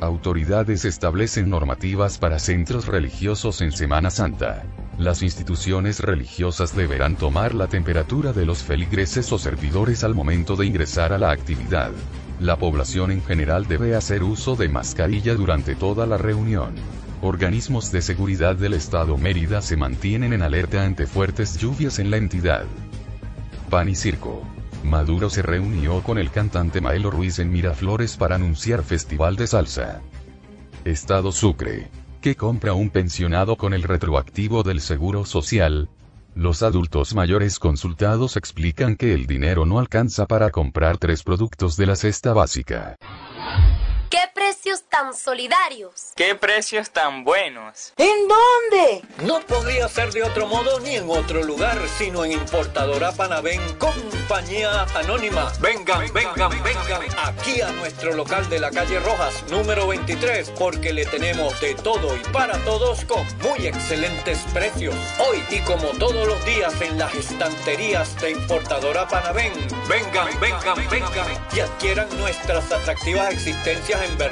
Autoridades 0.00 0.84
establecen 0.84 1.48
normativas 1.48 2.18
para 2.18 2.40
centros 2.40 2.86
religiosos 2.86 3.60
en 3.60 3.70
Semana 3.70 4.10
Santa. 4.10 4.64
Las 4.98 5.22
instituciones 5.22 6.00
religiosas 6.00 6.74
deberán 6.74 7.14
tomar 7.14 7.54
la 7.54 7.68
temperatura 7.68 8.32
de 8.32 8.44
los 8.44 8.64
feligreses 8.64 9.30
o 9.32 9.38
servidores 9.38 10.02
al 10.02 10.16
momento 10.16 10.56
de 10.56 10.66
ingresar 10.66 11.12
a 11.12 11.18
la 11.18 11.30
actividad. 11.30 11.92
La 12.40 12.56
población 12.56 13.10
en 13.10 13.22
general 13.22 13.66
debe 13.66 13.96
hacer 13.96 14.22
uso 14.22 14.54
de 14.54 14.68
mascarilla 14.68 15.34
durante 15.34 15.74
toda 15.74 16.06
la 16.06 16.18
reunión. 16.18 16.74
Organismos 17.20 17.90
de 17.90 18.00
seguridad 18.00 18.54
del 18.54 18.74
estado 18.74 19.16
Mérida 19.16 19.60
se 19.60 19.76
mantienen 19.76 20.32
en 20.32 20.42
alerta 20.42 20.84
ante 20.84 21.08
fuertes 21.08 21.58
lluvias 21.58 21.98
en 21.98 22.12
la 22.12 22.16
entidad. 22.16 22.64
Pan 23.70 23.88
y 23.88 23.96
circo. 23.96 24.42
Maduro 24.84 25.28
se 25.30 25.42
reunió 25.42 26.00
con 26.04 26.16
el 26.16 26.30
cantante 26.30 26.80
Maelo 26.80 27.10
Ruiz 27.10 27.40
en 27.40 27.50
Miraflores 27.50 28.16
para 28.16 28.36
anunciar 28.36 28.84
festival 28.84 29.34
de 29.34 29.48
salsa. 29.48 30.00
Estado 30.84 31.32
Sucre. 31.32 31.88
¿Qué 32.20 32.36
compra 32.36 32.72
un 32.72 32.90
pensionado 32.90 33.56
con 33.56 33.74
el 33.74 33.82
retroactivo 33.82 34.62
del 34.62 34.80
Seguro 34.80 35.24
Social? 35.24 35.88
Los 36.38 36.62
adultos 36.62 37.16
mayores 37.16 37.58
consultados 37.58 38.36
explican 38.36 38.94
que 38.94 39.12
el 39.12 39.26
dinero 39.26 39.66
no 39.66 39.80
alcanza 39.80 40.26
para 40.26 40.50
comprar 40.50 40.96
tres 40.96 41.24
productos 41.24 41.76
de 41.76 41.86
la 41.86 41.96
cesta 41.96 42.32
básica. 42.32 42.94
¿Qué 44.48 44.54
precios 44.54 44.84
tan 44.88 45.12
solidarios? 45.12 46.12
¿Qué 46.16 46.34
precios 46.34 46.88
tan 46.88 47.22
buenos? 47.22 47.92
¿En 47.98 48.26
dónde? 48.26 49.02
No 49.24 49.40
podría 49.40 49.86
ser 49.88 50.10
de 50.10 50.22
otro 50.22 50.46
modo 50.46 50.80
ni 50.80 50.96
en 50.96 51.10
otro 51.10 51.42
lugar, 51.42 51.78
sino 51.98 52.24
en 52.24 52.32
Importadora 52.32 53.12
Panavén, 53.12 53.60
compañía 53.76 54.84
anónima. 54.94 55.52
Vengan, 55.60 56.10
vengan, 56.14 56.62
vengan 56.62 57.02
aquí 57.26 57.60
a 57.60 57.70
nuestro 57.72 58.14
local 58.14 58.48
de 58.48 58.58
la 58.58 58.70
calle 58.70 58.98
Rojas, 59.00 59.44
número 59.50 59.86
23, 59.86 60.50
porque 60.58 60.94
le 60.94 61.04
tenemos 61.04 61.60
de 61.60 61.74
todo 61.74 62.16
y 62.16 62.20
para 62.32 62.56
todos 62.64 63.04
con 63.04 63.26
muy 63.40 63.66
excelentes 63.66 64.38
precios. 64.54 64.94
Hoy 65.28 65.44
y 65.50 65.60
como 65.60 65.88
todos 65.98 66.26
los 66.26 66.42
días 66.46 66.72
en 66.80 66.96
las 66.96 67.14
estanterías 67.14 68.18
de 68.22 68.30
Importadora 68.30 69.06
Panavén. 69.08 69.52
Vengan, 69.90 70.28
vengan, 70.40 70.88
vengan 70.90 71.48
y 71.54 71.60
adquieran 71.60 72.08
nuestras 72.18 72.72
atractivas 72.72 73.30
existencias 73.32 74.02
en 74.02 74.16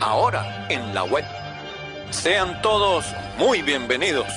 Ahora 0.00 0.66
en 0.70 0.94
la 0.94 1.04
web. 1.04 1.24
Sean 2.08 2.62
todos 2.62 3.04
muy 3.38 3.60
bienvenidos. 3.60 4.28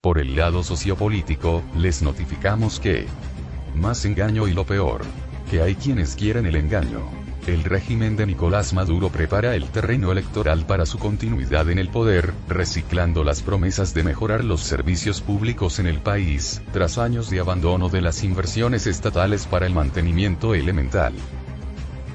Por 0.00 0.18
el 0.18 0.34
lado 0.34 0.62
sociopolítico, 0.62 1.62
les 1.76 2.00
notificamos 2.00 2.80
que 2.80 3.06
más 3.74 4.06
engaño 4.06 4.48
y 4.48 4.54
lo 4.54 4.64
peor, 4.64 5.02
que 5.50 5.60
hay 5.60 5.74
quienes 5.74 6.16
quieren 6.16 6.46
el 6.46 6.56
engaño. 6.56 7.00
El 7.46 7.62
régimen 7.62 8.16
de 8.16 8.24
Nicolás 8.24 8.72
Maduro 8.72 9.10
prepara 9.10 9.54
el 9.54 9.68
terreno 9.68 10.10
electoral 10.12 10.64
para 10.64 10.86
su 10.86 10.98
continuidad 10.98 11.68
en 11.68 11.78
el 11.78 11.90
poder, 11.90 12.32
reciclando 12.48 13.22
las 13.22 13.42
promesas 13.42 13.92
de 13.92 14.02
mejorar 14.02 14.44
los 14.44 14.62
servicios 14.62 15.20
públicos 15.20 15.78
en 15.78 15.86
el 15.86 16.00
país, 16.00 16.62
tras 16.72 16.96
años 16.96 17.28
de 17.28 17.40
abandono 17.40 17.90
de 17.90 18.00
las 18.00 18.24
inversiones 18.24 18.86
estatales 18.86 19.46
para 19.46 19.66
el 19.66 19.74
mantenimiento 19.74 20.54
elemental. 20.54 21.12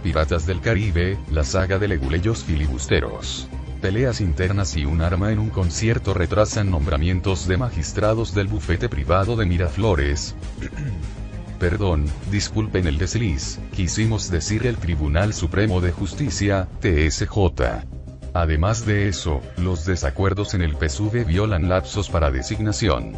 Piratas 0.04 0.46
del 0.46 0.62
Caribe, 0.62 1.18
la 1.30 1.44
saga 1.44 1.78
de 1.78 1.88
leguleyos 1.88 2.44
filibusteros. 2.44 3.48
Peleas 3.82 4.22
internas 4.22 4.76
y 4.76 4.86
un 4.86 5.02
arma 5.02 5.32
en 5.32 5.40
un 5.40 5.50
concierto 5.50 6.14
retrasan 6.14 6.70
nombramientos 6.70 7.48
de 7.48 7.58
magistrados 7.58 8.34
del 8.34 8.48
bufete 8.48 8.90
privado 8.90 9.36
de 9.36 9.46
Miraflores. 9.46 10.36
Perdón, 11.60 12.06
disculpen 12.32 12.88
el 12.88 12.98
desliz, 12.98 13.60
quisimos 13.76 14.32
decir 14.32 14.66
el 14.66 14.78
Tribunal 14.78 15.34
Supremo 15.34 15.82
de 15.82 15.92
Justicia, 15.92 16.68
TSJ. 16.80 17.86
Además 18.34 18.86
de 18.86 19.08
eso, 19.08 19.42
los 19.58 19.86
desacuerdos 19.86 20.56
en 20.56 20.64
el 20.64 20.76
PSUV 20.76 21.26
violan 21.26 21.70
lapsos 21.70 22.10
para 22.10 22.32
designación. 22.32 23.14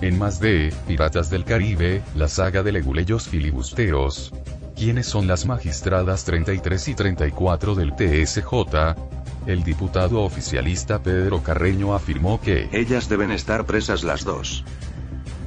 En 0.00 0.18
más 0.18 0.40
de, 0.40 0.74
Piratas 0.86 1.30
del 1.30 1.44
Caribe, 1.44 2.02
la 2.16 2.28
saga 2.28 2.62
de 2.62 2.72
leguleyos 2.72 3.28
filibusteros. 3.28 4.32
¿Quiénes 4.76 5.06
son 5.06 5.26
las 5.26 5.46
magistradas 5.46 6.24
33 6.24 6.88
y 6.88 6.94
34 6.94 7.74
del 7.74 7.94
TSJ? 7.94 8.96
El 9.46 9.62
diputado 9.62 10.22
oficialista 10.22 11.00
Pedro 11.02 11.42
Carreño 11.42 11.94
afirmó 11.94 12.40
que 12.40 12.68
Ellas 12.72 13.08
deben 13.08 13.30
estar 13.30 13.66
presas 13.66 14.02
las 14.02 14.24
dos. 14.24 14.64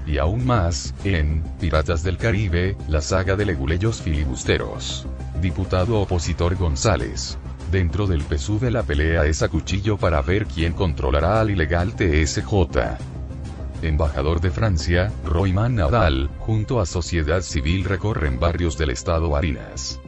y 0.06 0.20
aún 0.20 0.46
más, 0.46 0.94
en 1.04 1.44
Piratas 1.60 2.02
del 2.04 2.18
Caribe, 2.18 2.78
la 2.88 3.02
saga 3.02 3.36
de 3.36 3.46
leguleyos 3.46 4.02
filibusteros. 4.02 5.06
Diputado 5.42 6.00
opositor 6.00 6.56
González. 6.56 7.38
Dentro 7.72 8.08
del 8.08 8.22
PSUV 8.22 8.72
la 8.72 8.84
pelea 8.84 9.26
es 9.26 9.44
a 9.44 9.50
cuchillo 9.50 9.98
para 9.98 10.22
ver 10.22 10.46
quién 10.46 10.72
controlará 10.72 11.42
al 11.42 11.50
ilegal 11.50 11.94
TSJ. 11.94 13.17
Embajador 13.84 14.42
de 14.42 14.50
Francia, 14.50 15.14
Royman 15.24 15.76
Nadal, 15.76 16.32
junto 16.40 16.80
a 16.80 16.88
Sociedad 16.88 17.42
Civil 17.42 17.84
recorren 17.84 18.40
barrios 18.40 18.76
del 18.76 18.90
estado 18.90 19.30
Barinas. 19.30 20.02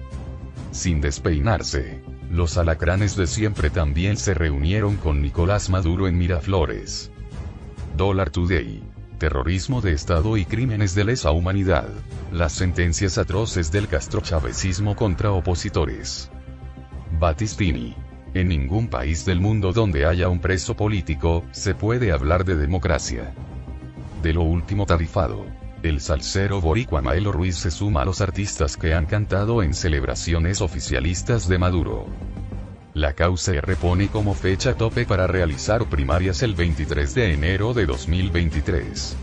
Sin 0.71 1.01
despeinarse. 1.01 2.01
Los 2.31 2.57
alacranes 2.57 3.15
de 3.15 3.27
siempre 3.27 3.69
también 3.69 4.17
se 4.17 4.33
reunieron 4.33 4.97
con 4.97 5.21
Nicolás 5.21 5.69
Maduro 5.69 6.07
en 6.07 6.17
Miraflores. 6.17 7.11
Dollar 7.95 8.31
Today. 8.31 8.81
Terrorismo 9.19 9.81
de 9.81 9.93
Estado 9.93 10.35
y 10.37 10.45
crímenes 10.45 10.95
de 10.95 11.03
lesa 11.03 11.29
humanidad. 11.31 11.89
Las 12.31 12.53
sentencias 12.53 13.19
atroces 13.19 13.71
del 13.71 13.87
castrochavecismo 13.87 14.95
contra 14.95 15.31
opositores. 15.31 16.31
Battistini. 17.19 17.95
En 18.33 18.47
ningún 18.47 18.87
país 18.87 19.25
del 19.25 19.41
mundo 19.41 19.73
donde 19.73 20.05
haya 20.05 20.29
un 20.29 20.39
preso 20.39 20.75
político, 20.75 21.43
se 21.51 21.75
puede 21.75 22.11
hablar 22.11 22.45
de 22.45 22.55
democracia. 22.55 23.33
De 24.21 24.33
lo 24.33 24.41
último 24.41 24.85
tarifado. 24.85 25.45
El 25.81 26.01
salsero 26.01 26.59
boricua 26.59 27.01
Maelo 27.01 27.31
Ruiz 27.31 27.55
se 27.55 27.71
suma 27.71 28.01
a 28.01 28.05
los 28.05 28.19
artistas 28.19 28.75
que 28.75 28.93
han 28.93 29.05
cantado 29.05 29.63
en 29.63 29.73
celebraciones 29.73 30.59
oficialistas 30.59 31.47
de 31.47 31.57
Maduro. 31.57 32.05
La 32.93 33.13
causa 33.13 33.53
repone 33.61 34.09
como 34.09 34.33
fecha 34.33 34.73
tope 34.73 35.05
para 35.05 35.25
realizar 35.25 35.85
primarias 35.85 36.43
el 36.43 36.53
23 36.53 37.15
de 37.15 37.33
enero 37.33 37.73
de 37.73 37.85
2023. 37.85 39.15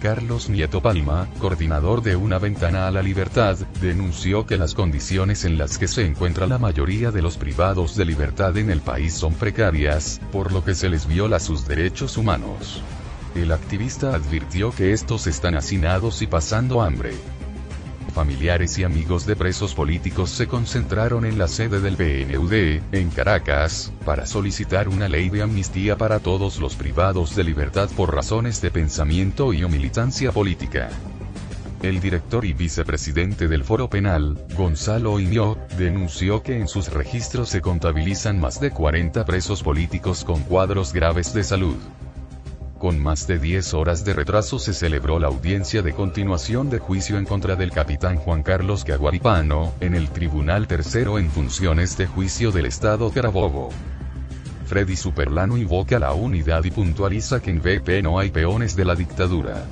Carlos 0.00 0.48
Nieto 0.48 0.80
Palma, 0.80 1.28
coordinador 1.38 2.02
de 2.02 2.16
Una 2.16 2.40
Ventana 2.40 2.88
a 2.88 2.90
la 2.90 3.02
Libertad, 3.02 3.56
denunció 3.80 4.46
que 4.46 4.56
las 4.56 4.74
condiciones 4.74 5.44
en 5.44 5.58
las 5.58 5.78
que 5.78 5.86
se 5.86 6.04
encuentra 6.06 6.48
la 6.48 6.58
mayoría 6.58 7.12
de 7.12 7.22
los 7.22 7.36
privados 7.36 7.94
de 7.94 8.04
libertad 8.04 8.56
en 8.56 8.70
el 8.70 8.80
país 8.80 9.14
son 9.14 9.34
precarias, 9.34 10.20
por 10.32 10.52
lo 10.52 10.64
que 10.64 10.74
se 10.74 10.88
les 10.88 11.06
viola 11.06 11.38
sus 11.38 11.68
derechos 11.68 12.16
humanos. 12.16 12.82
El 13.38 13.52
activista 13.52 14.16
advirtió 14.16 14.72
que 14.72 14.92
estos 14.92 15.28
están 15.28 15.54
hacinados 15.54 16.22
y 16.22 16.26
pasando 16.26 16.82
hambre. 16.82 17.12
Familiares 18.12 18.76
y 18.78 18.84
amigos 18.84 19.26
de 19.26 19.36
presos 19.36 19.74
políticos 19.74 20.30
se 20.30 20.48
concentraron 20.48 21.24
en 21.24 21.38
la 21.38 21.46
sede 21.46 21.80
del 21.80 21.94
PNUD, 21.94 22.82
en 22.90 23.10
Caracas, 23.10 23.92
para 24.04 24.26
solicitar 24.26 24.88
una 24.88 25.08
ley 25.08 25.30
de 25.30 25.42
amnistía 25.42 25.96
para 25.96 26.18
todos 26.18 26.58
los 26.58 26.74
privados 26.74 27.36
de 27.36 27.44
libertad 27.44 27.88
por 27.96 28.12
razones 28.12 28.60
de 28.60 28.72
pensamiento 28.72 29.52
y 29.52 29.62
o 29.62 29.68
militancia 29.68 30.32
política. 30.32 30.90
El 31.80 32.00
director 32.00 32.44
y 32.44 32.54
vicepresidente 32.54 33.46
del 33.46 33.62
Foro 33.62 33.88
Penal, 33.88 34.36
Gonzalo 34.56 35.20
Iñó, 35.20 35.56
denunció 35.78 36.42
que 36.42 36.58
en 36.58 36.66
sus 36.66 36.92
registros 36.92 37.50
se 37.50 37.60
contabilizan 37.60 38.40
más 38.40 38.60
de 38.60 38.72
40 38.72 39.24
presos 39.24 39.62
políticos 39.62 40.24
con 40.24 40.42
cuadros 40.42 40.92
graves 40.92 41.32
de 41.32 41.44
salud. 41.44 41.76
Con 42.78 43.00
más 43.00 43.26
de 43.26 43.40
10 43.40 43.74
horas 43.74 44.04
de 44.04 44.14
retraso 44.14 44.60
se 44.60 44.72
celebró 44.72 45.18
la 45.18 45.26
audiencia 45.26 45.82
de 45.82 45.92
continuación 45.92 46.70
de 46.70 46.78
juicio 46.78 47.18
en 47.18 47.24
contra 47.24 47.56
del 47.56 47.72
capitán 47.72 48.18
Juan 48.18 48.44
Carlos 48.44 48.84
Caguaripano, 48.84 49.72
en 49.80 49.96
el 49.96 50.08
Tribunal 50.10 50.68
Tercero 50.68 51.18
en 51.18 51.28
funciones 51.28 51.98
de 51.98 52.06
juicio 52.06 52.52
del 52.52 52.66
Estado 52.66 53.10
Carabobo. 53.10 53.70
Freddy 54.66 54.94
Superlano 54.94 55.56
invoca 55.56 55.98
la 55.98 56.12
unidad 56.12 56.62
y 56.62 56.70
puntualiza 56.70 57.42
que 57.42 57.50
en 57.50 57.60
BP 57.60 58.04
no 58.04 58.20
hay 58.20 58.30
peones 58.30 58.76
de 58.76 58.84
la 58.84 58.94
dictadura. 58.94 59.66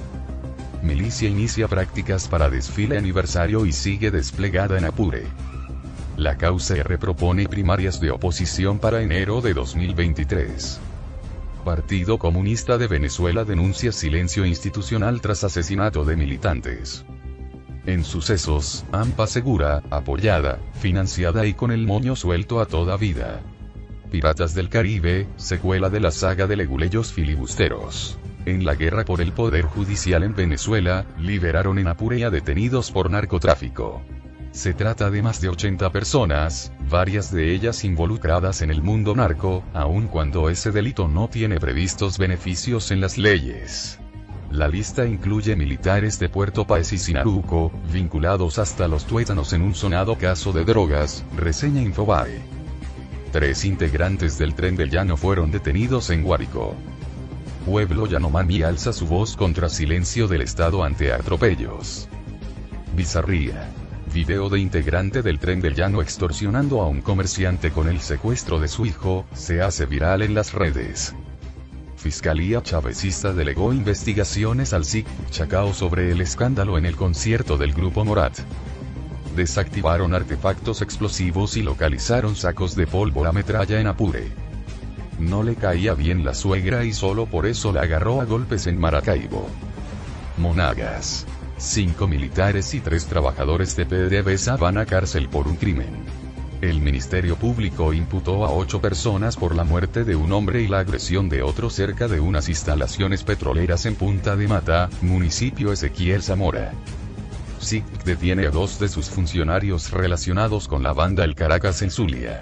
Milicia 0.82 1.28
inicia 1.28 1.68
prácticas 1.68 2.26
para 2.26 2.50
desfile 2.50 2.98
aniversario 2.98 3.66
y 3.66 3.72
sigue 3.72 4.10
desplegada 4.10 4.78
en 4.78 4.84
Apure. 4.84 5.26
La 6.16 6.36
causa 6.36 6.74
R 6.74 6.98
propone 6.98 7.46
primarias 7.46 8.00
de 8.00 8.10
oposición 8.10 8.80
para 8.80 9.00
enero 9.00 9.40
de 9.40 9.54
2023. 9.54 10.80
Partido 11.66 12.16
Comunista 12.18 12.78
de 12.78 12.86
Venezuela 12.86 13.44
denuncia 13.44 13.90
silencio 13.90 14.46
institucional 14.46 15.20
tras 15.20 15.42
asesinato 15.42 16.04
de 16.04 16.14
militantes. 16.14 17.04
En 17.86 18.04
sucesos, 18.04 18.84
AMPA 18.92 19.24
asegura, 19.24 19.82
apoyada, 19.90 20.60
financiada 20.74 21.44
y 21.44 21.54
con 21.54 21.72
el 21.72 21.84
moño 21.84 22.14
suelto 22.14 22.60
a 22.60 22.66
toda 22.66 22.96
vida. 22.96 23.40
Piratas 24.12 24.54
del 24.54 24.68
Caribe, 24.68 25.26
secuela 25.34 25.90
de 25.90 25.98
la 25.98 26.12
saga 26.12 26.46
de 26.46 26.54
leguleyos 26.54 27.12
filibusteros. 27.12 28.16
En 28.44 28.64
la 28.64 28.76
guerra 28.76 29.04
por 29.04 29.20
el 29.20 29.32
poder 29.32 29.64
judicial 29.64 30.22
en 30.22 30.36
Venezuela, 30.36 31.04
liberaron 31.18 31.80
en 31.80 31.88
Apure 31.88 32.24
a 32.24 32.30
detenidos 32.30 32.92
por 32.92 33.10
narcotráfico. 33.10 34.02
Se 34.56 34.72
trata 34.72 35.10
de 35.10 35.20
más 35.20 35.42
de 35.42 35.50
80 35.50 35.92
personas, 35.92 36.72
varias 36.88 37.30
de 37.30 37.52
ellas 37.54 37.84
involucradas 37.84 38.62
en 38.62 38.70
el 38.70 38.82
mundo 38.82 39.14
narco, 39.14 39.62
aun 39.74 40.06
cuando 40.06 40.48
ese 40.48 40.70
delito 40.70 41.08
no 41.08 41.28
tiene 41.28 41.60
previstos 41.60 42.16
beneficios 42.16 42.90
en 42.90 43.02
las 43.02 43.18
leyes. 43.18 43.98
La 44.50 44.66
lista 44.66 45.04
incluye 45.04 45.54
militares 45.56 46.18
de 46.18 46.30
Puerto 46.30 46.66
Paez 46.66 46.94
y 46.94 46.98
Sinaruco, 46.98 47.70
vinculados 47.92 48.58
hasta 48.58 48.88
los 48.88 49.04
tuétanos 49.04 49.52
en 49.52 49.60
un 49.60 49.74
sonado 49.74 50.16
caso 50.16 50.54
de 50.54 50.64
drogas, 50.64 51.22
reseña 51.36 51.82
Infobae. 51.82 52.40
Tres 53.32 53.62
integrantes 53.66 54.38
del 54.38 54.54
tren 54.54 54.74
del 54.74 54.88
llano 54.88 55.18
fueron 55.18 55.50
detenidos 55.50 56.08
en 56.08 56.22
Guárico. 56.22 56.74
Pueblo 57.66 58.06
Yanomami 58.06 58.62
alza 58.62 58.94
su 58.94 59.06
voz 59.06 59.36
contra 59.36 59.68
silencio 59.68 60.26
del 60.26 60.40
Estado 60.40 60.82
ante 60.82 61.12
atropellos. 61.12 62.08
Bizarría. 62.96 63.70
Video 64.16 64.48
de 64.48 64.58
integrante 64.58 65.20
del 65.20 65.38
tren 65.38 65.60
del 65.60 65.74
llano 65.74 66.00
extorsionando 66.00 66.80
a 66.80 66.88
un 66.88 67.02
comerciante 67.02 67.70
con 67.70 67.86
el 67.86 68.00
secuestro 68.00 68.58
de 68.58 68.66
su 68.66 68.86
hijo, 68.86 69.26
se 69.34 69.60
hace 69.60 69.84
viral 69.84 70.22
en 70.22 70.34
las 70.34 70.54
redes. 70.54 71.14
Fiscalía 71.98 72.62
Chavecista 72.62 73.34
delegó 73.34 73.74
investigaciones 73.74 74.72
al 74.72 74.86
SIC 74.86 75.06
Chacao 75.28 75.74
sobre 75.74 76.12
el 76.12 76.22
escándalo 76.22 76.78
en 76.78 76.86
el 76.86 76.96
concierto 76.96 77.58
del 77.58 77.74
grupo 77.74 78.06
Morat. 78.06 78.38
Desactivaron 79.36 80.14
artefactos 80.14 80.80
explosivos 80.80 81.58
y 81.58 81.62
localizaron 81.62 82.36
sacos 82.36 82.74
de 82.74 82.86
pólvora 82.86 83.32
metralla 83.32 83.78
en 83.82 83.86
Apure. 83.86 84.32
No 85.18 85.42
le 85.42 85.56
caía 85.56 85.92
bien 85.92 86.24
la 86.24 86.32
suegra 86.32 86.86
y 86.86 86.94
solo 86.94 87.26
por 87.26 87.44
eso 87.44 87.70
la 87.70 87.82
agarró 87.82 88.22
a 88.22 88.24
golpes 88.24 88.66
en 88.66 88.80
Maracaibo. 88.80 89.46
Monagas. 90.38 91.26
Cinco 91.58 92.06
militares 92.06 92.74
y 92.74 92.80
tres 92.80 93.06
trabajadores 93.06 93.76
de 93.76 93.86
PDVSA 93.86 94.56
van 94.56 94.76
a 94.76 94.84
cárcel 94.84 95.30
por 95.30 95.48
un 95.48 95.56
crimen. 95.56 96.04
El 96.60 96.80
Ministerio 96.80 97.36
Público 97.36 97.94
imputó 97.94 98.44
a 98.44 98.50
ocho 98.50 98.82
personas 98.82 99.36
por 99.36 99.54
la 99.54 99.64
muerte 99.64 100.04
de 100.04 100.16
un 100.16 100.32
hombre 100.32 100.62
y 100.62 100.68
la 100.68 100.80
agresión 100.80 101.30
de 101.30 101.42
otro 101.42 101.70
cerca 101.70 102.08
de 102.08 102.20
unas 102.20 102.50
instalaciones 102.50 103.22
petroleras 103.24 103.86
en 103.86 103.94
Punta 103.94 104.36
de 104.36 104.48
Mata, 104.48 104.90
municipio 105.00 105.72
Ezequiel 105.72 106.22
Zamora. 106.22 106.72
SIC 107.58 107.84
detiene 108.04 108.46
a 108.46 108.50
dos 108.50 108.78
de 108.78 108.88
sus 108.88 109.08
funcionarios 109.08 109.90
relacionados 109.92 110.68
con 110.68 110.82
la 110.82 110.92
banda 110.92 111.24
El 111.24 111.34
Caracas 111.34 111.80
en 111.80 111.90
Zulia. 111.90 112.40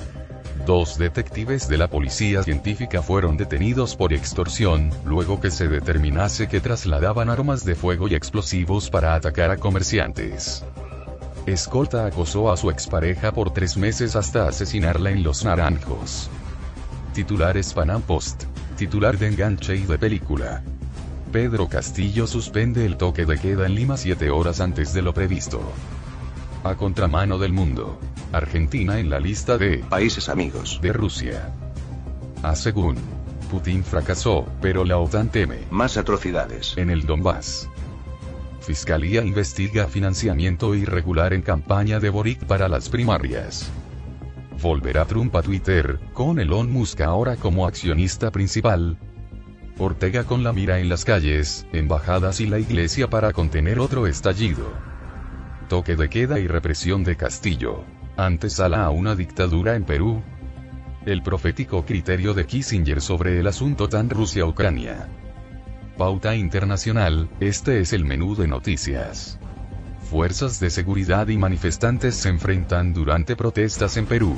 Dos 0.66 0.96
detectives 0.96 1.68
de 1.68 1.76
la 1.76 1.88
policía 1.88 2.42
científica 2.42 3.02
fueron 3.02 3.36
detenidos 3.36 3.96
por 3.96 4.14
extorsión, 4.14 4.90
luego 5.04 5.38
que 5.38 5.50
se 5.50 5.68
determinase 5.68 6.48
que 6.48 6.60
trasladaban 6.60 7.28
armas 7.28 7.64
de 7.66 7.74
fuego 7.74 8.08
y 8.08 8.14
explosivos 8.14 8.88
para 8.88 9.14
atacar 9.14 9.50
a 9.50 9.58
comerciantes. 9.58 10.64
Escolta 11.44 12.06
acosó 12.06 12.50
a 12.50 12.56
su 12.56 12.70
expareja 12.70 13.32
por 13.32 13.52
tres 13.52 13.76
meses 13.76 14.16
hasta 14.16 14.48
asesinarla 14.48 15.10
en 15.10 15.22
Los 15.22 15.44
Naranjos. 15.44 16.30
Titulares 17.12 17.74
Panam 17.74 18.00
Post. 18.00 18.44
Titular 18.78 19.18
de 19.18 19.28
enganche 19.28 19.76
y 19.76 19.82
de 19.82 19.98
película. 19.98 20.62
Pedro 21.30 21.68
Castillo 21.68 22.26
suspende 22.26 22.86
el 22.86 22.96
toque 22.96 23.26
de 23.26 23.38
queda 23.38 23.66
en 23.66 23.74
Lima 23.74 23.98
siete 23.98 24.30
horas 24.30 24.60
antes 24.60 24.94
de 24.94 25.02
lo 25.02 25.12
previsto. 25.12 25.60
A 26.64 26.76
contramano 26.76 27.36
del 27.36 27.52
mundo. 27.52 28.00
Argentina 28.32 28.98
en 28.98 29.10
la 29.10 29.20
lista 29.20 29.58
de 29.58 29.84
países 29.90 30.30
amigos 30.30 30.80
de 30.80 30.94
Rusia. 30.94 31.52
A 32.42 32.56
según. 32.56 32.96
Putin 33.50 33.84
fracasó, 33.84 34.46
pero 34.62 34.82
la 34.82 34.96
OTAN 34.96 35.28
teme 35.28 35.58
más 35.70 35.98
atrocidades 35.98 36.74
en 36.78 36.88
el 36.88 37.04
Donbass. 37.04 37.68
Fiscalía 38.60 39.22
investiga 39.22 39.88
financiamiento 39.88 40.74
irregular 40.74 41.34
en 41.34 41.42
campaña 41.42 42.00
de 42.00 42.08
Boric 42.08 42.42
para 42.46 42.66
las 42.66 42.88
primarias. 42.88 43.70
Volverá 44.62 45.04
Trump 45.04 45.36
a 45.36 45.42
Twitter, 45.42 46.00
con 46.14 46.40
Elon 46.40 46.72
Musk 46.72 47.02
ahora 47.02 47.36
como 47.36 47.66
accionista 47.66 48.30
principal. 48.30 48.96
Ortega 49.76 50.24
con 50.24 50.42
la 50.42 50.54
mira 50.54 50.80
en 50.80 50.88
las 50.88 51.04
calles, 51.04 51.66
embajadas 51.74 52.40
y 52.40 52.46
la 52.46 52.58
iglesia 52.58 53.10
para 53.10 53.34
contener 53.34 53.80
otro 53.80 54.06
estallido. 54.06 54.93
Toque 55.74 55.96
de 55.96 56.08
queda 56.08 56.38
y 56.38 56.46
represión 56.46 57.02
de 57.02 57.16
Castillo. 57.16 57.82
Antesala 58.16 58.84
a 58.84 58.90
una 58.90 59.16
dictadura 59.16 59.74
en 59.74 59.82
Perú. 59.82 60.22
El 61.04 61.20
profético 61.20 61.84
criterio 61.84 62.32
de 62.32 62.46
Kissinger 62.46 63.00
sobre 63.00 63.40
el 63.40 63.48
asunto 63.48 63.88
tan 63.88 64.08
Rusia-Ucrania. 64.08 65.08
Pauta 65.98 66.36
Internacional, 66.36 67.28
este 67.40 67.80
es 67.80 67.92
el 67.92 68.04
menú 68.04 68.36
de 68.36 68.46
noticias. 68.46 69.40
Fuerzas 70.08 70.60
de 70.60 70.70
seguridad 70.70 71.26
y 71.26 71.38
manifestantes 71.38 72.14
se 72.14 72.28
enfrentan 72.28 72.94
durante 72.94 73.34
protestas 73.34 73.96
en 73.96 74.06
Perú. 74.06 74.36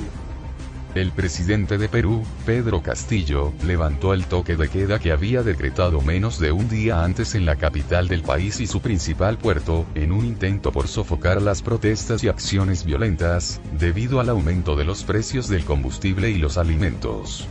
El 0.95 1.11
presidente 1.11 1.77
de 1.77 1.89
Perú, 1.89 2.23
Pedro 2.45 2.81
Castillo, 2.81 3.53
levantó 3.63 4.13
el 4.13 4.25
toque 4.25 4.55
de 4.55 4.67
queda 4.67 4.99
que 4.99 5.11
había 5.11 5.43
decretado 5.43 6.01
menos 6.01 6.39
de 6.39 6.51
un 6.51 6.69
día 6.69 7.03
antes 7.03 7.35
en 7.35 7.45
la 7.45 7.55
capital 7.55 8.07
del 8.07 8.23
país 8.23 8.59
y 8.59 8.67
su 8.67 8.81
principal 8.81 9.37
puerto, 9.37 9.85
en 9.93 10.11
un 10.11 10.25
intento 10.25 10.71
por 10.71 10.87
sofocar 10.87 11.41
las 11.41 11.61
protestas 11.61 12.23
y 12.23 12.29
acciones 12.29 12.83
violentas, 12.83 13.61
debido 13.77 14.19
al 14.19 14.29
aumento 14.29 14.75
de 14.75 14.85
los 14.85 15.03
precios 15.03 15.47
del 15.49 15.65
combustible 15.65 16.31
y 16.31 16.37
los 16.37 16.57
alimentos. 16.57 17.47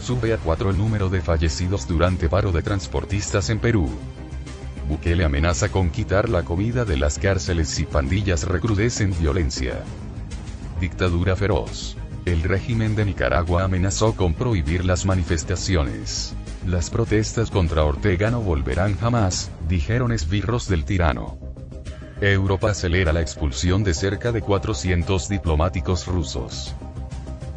Sube 0.00 0.32
a 0.32 0.38
cuatro 0.38 0.70
el 0.70 0.78
número 0.78 1.08
de 1.08 1.20
fallecidos 1.20 1.86
durante 1.86 2.28
paro 2.28 2.50
de 2.52 2.62
transportistas 2.62 3.50
en 3.50 3.58
Perú. 3.58 3.90
Bukele 4.88 5.24
amenaza 5.24 5.70
con 5.70 5.90
quitar 5.90 6.28
la 6.28 6.44
comida 6.44 6.84
de 6.84 6.96
las 6.96 7.18
cárceles 7.18 7.78
y 7.78 7.84
pandillas 7.84 8.44
recrudecen 8.44 9.14
violencia. 9.18 9.82
Dictadura 10.80 11.36
feroz. 11.36 11.96
El 12.24 12.42
régimen 12.42 12.96
de 12.96 13.04
Nicaragua 13.04 13.64
amenazó 13.64 14.16
con 14.16 14.32
prohibir 14.32 14.86
las 14.86 15.04
manifestaciones. 15.04 16.34
Las 16.66 16.88
protestas 16.88 17.50
contra 17.50 17.84
Ortega 17.84 18.30
no 18.30 18.40
volverán 18.40 18.96
jamás, 18.96 19.50
dijeron 19.68 20.10
esbirros 20.10 20.66
del 20.66 20.86
tirano. 20.86 21.36
Europa 22.22 22.70
acelera 22.70 23.12
la 23.12 23.20
expulsión 23.20 23.84
de 23.84 23.92
cerca 23.92 24.32
de 24.32 24.40
400 24.40 25.28
diplomáticos 25.28 26.06
rusos. 26.06 26.74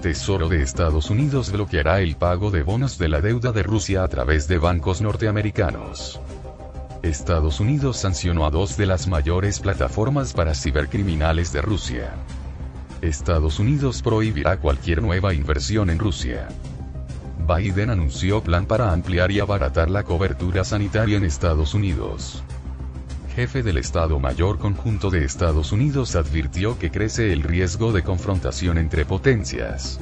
Tesoro 0.02 0.50
de 0.50 0.62
Estados 0.62 1.10
Unidos 1.10 1.50
bloqueará 1.50 2.02
el 2.02 2.18
pago 2.18 2.52
de 2.52 2.64
bonos 2.64 2.98
de 2.98 3.08
la 3.08 3.22
deuda 3.22 3.54
de 3.54 3.64
Rusia 3.64 4.04
a 4.04 4.08
través 4.10 4.50
de 4.50 4.58
bancos 4.58 5.02
norteamericanos. 5.02 6.20
Estados 7.04 7.62
Unidos 7.62 7.96
sancionó 7.96 8.46
a 8.46 8.50
dos 8.50 8.76
de 8.76 8.86
las 8.86 9.08
mayores 9.08 9.62
plataformas 9.62 10.34
para 10.34 10.54
cibercriminales 10.54 11.54
de 11.54 11.62
Rusia. 11.62 12.14
Estados 13.02 13.60
Unidos 13.60 14.02
prohibirá 14.02 14.58
cualquier 14.58 15.04
nueva 15.04 15.34
inversión 15.34 15.92
en 15.92 16.00
Rusia. 16.00 16.48
Biden 17.48 17.92
anunció 17.92 18.42
plan 18.42 18.66
para 18.66 18.92
ampliar 18.92 19.32
y 19.32 19.40
abaratar 19.40 19.90
la 19.90 20.04
cobertura 20.04 20.64
sanitaria 20.64 21.18
en 21.18 21.24
Estados 21.24 21.76
Unidos. 21.76 22.44
Jefe 23.36 23.62
del 23.62 23.78
Estado 23.78 24.20
Mayor 24.20 24.58
Conjunto 24.58 25.12
de 25.12 25.24
Estados 25.24 25.72
Unidos 25.72 26.16
advirtió 26.16 26.80
que 26.80 26.90
crece 26.90 27.32
el 27.32 27.44
riesgo 27.44 27.92
de 27.92 28.02
confrontación 28.02 28.80
entre 28.80 29.06
potencias. 29.06 30.00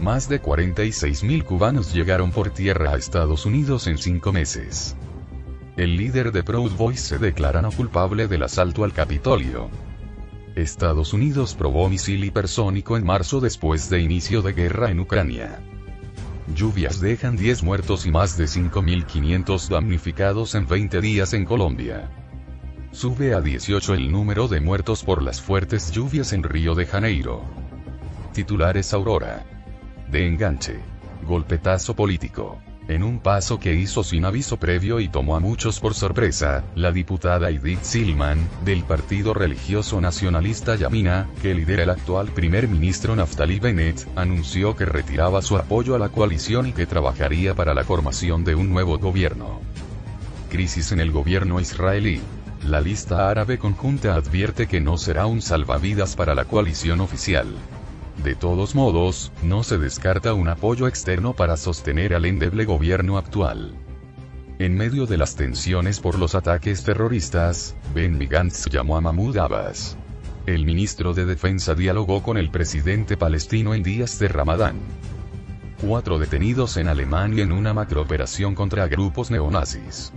Más 0.00 0.28
de 0.28 0.40
46.000 0.40 1.44
cubanos 1.44 1.92
llegaron 1.92 2.30
por 2.30 2.50
tierra 2.50 2.92
a 2.92 2.96
Estados 2.96 3.44
Unidos 3.44 3.88
en 3.88 3.98
cinco 3.98 4.32
meses. 4.32 4.94
El 5.76 5.96
líder 5.96 6.30
de 6.30 6.44
Proud 6.44 6.70
Boys 6.76 7.00
se 7.00 7.18
declara 7.18 7.60
no 7.60 7.72
culpable 7.72 8.28
del 8.28 8.44
asalto 8.44 8.84
al 8.84 8.92
Capitolio. 8.92 9.68
Estados 10.56 11.12
Unidos 11.12 11.54
probó 11.54 11.88
misil 11.88 12.24
hipersónico 12.24 12.96
en 12.96 13.04
marzo 13.04 13.40
después 13.40 13.90
de 13.90 14.00
inicio 14.00 14.40
de 14.40 14.52
guerra 14.52 14.90
en 14.90 15.00
Ucrania. 15.00 15.60
Lluvias 16.54 17.00
dejan 17.00 17.36
10 17.36 17.64
muertos 17.64 18.06
y 18.06 18.12
más 18.12 18.36
de 18.36 18.44
5.500 18.44 19.68
damnificados 19.68 20.54
en 20.54 20.68
20 20.68 21.00
días 21.00 21.32
en 21.32 21.44
Colombia. 21.44 22.08
Sube 22.92 23.34
a 23.34 23.40
18 23.40 23.94
el 23.94 24.12
número 24.12 24.46
de 24.46 24.60
muertos 24.60 25.02
por 25.02 25.22
las 25.22 25.40
fuertes 25.40 25.90
lluvias 25.90 26.32
en 26.32 26.44
Río 26.44 26.76
de 26.76 26.86
Janeiro. 26.86 27.42
Titulares 28.32 28.92
Aurora. 28.92 29.44
De 30.08 30.26
enganche. 30.28 30.78
Golpetazo 31.26 31.96
político. 31.96 32.60
En 32.86 33.02
un 33.02 33.18
paso 33.18 33.58
que 33.58 33.74
hizo 33.74 34.04
sin 34.04 34.26
aviso 34.26 34.58
previo 34.58 35.00
y 35.00 35.08
tomó 35.08 35.36
a 35.36 35.40
muchos 35.40 35.80
por 35.80 35.94
sorpresa, 35.94 36.64
la 36.74 36.92
diputada 36.92 37.48
Edith 37.48 37.82
Silman, 37.82 38.46
del 38.62 38.84
partido 38.84 39.32
religioso 39.32 40.02
nacionalista 40.02 40.76
Yamina, 40.76 41.30
que 41.40 41.54
lidera 41.54 41.84
el 41.84 41.90
actual 41.90 42.28
primer 42.28 42.68
ministro 42.68 43.16
Naftali 43.16 43.58
Bennett, 43.58 44.06
anunció 44.16 44.76
que 44.76 44.84
retiraba 44.84 45.40
su 45.40 45.56
apoyo 45.56 45.94
a 45.94 45.98
la 45.98 46.10
coalición 46.10 46.66
y 46.66 46.72
que 46.72 46.84
trabajaría 46.84 47.54
para 47.54 47.72
la 47.72 47.84
formación 47.84 48.44
de 48.44 48.54
un 48.54 48.68
nuevo 48.68 48.98
gobierno. 48.98 49.60
Crisis 50.50 50.92
en 50.92 51.00
el 51.00 51.10
gobierno 51.10 51.60
israelí. 51.60 52.20
La 52.66 52.82
lista 52.82 53.30
árabe 53.30 53.56
conjunta 53.56 54.14
advierte 54.14 54.66
que 54.66 54.82
no 54.82 54.98
será 54.98 55.24
un 55.24 55.40
salvavidas 55.40 56.16
para 56.16 56.34
la 56.34 56.44
coalición 56.44 57.00
oficial. 57.00 57.46
De 58.22 58.34
todos 58.34 58.74
modos, 58.74 59.32
no 59.42 59.62
se 59.62 59.78
descarta 59.78 60.34
un 60.34 60.48
apoyo 60.48 60.86
externo 60.86 61.34
para 61.34 61.56
sostener 61.56 62.14
al 62.14 62.24
endeble 62.24 62.64
gobierno 62.64 63.18
actual. 63.18 63.74
En 64.58 64.76
medio 64.76 65.06
de 65.06 65.18
las 65.18 65.34
tensiones 65.34 65.98
por 65.98 66.16
los 66.18 66.36
ataques 66.36 66.84
terroristas, 66.84 67.74
Ben 67.92 68.18
Gantz 68.28 68.66
llamó 68.70 68.96
a 68.96 69.00
Mahmoud 69.00 69.36
Abbas. 69.36 69.96
El 70.46 70.64
ministro 70.64 71.12
de 71.12 71.26
Defensa 71.26 71.74
dialogó 71.74 72.22
con 72.22 72.36
el 72.36 72.50
presidente 72.50 73.16
palestino 73.16 73.74
en 73.74 73.82
días 73.82 74.18
de 74.20 74.28
Ramadán. 74.28 74.76
Cuatro 75.80 76.18
detenidos 76.18 76.76
en 76.76 76.86
Alemania 76.86 77.42
en 77.42 77.50
una 77.50 77.74
macrooperación 77.74 78.54
contra 78.54 78.86
grupos 78.86 79.30
neonazis. 79.30 80.12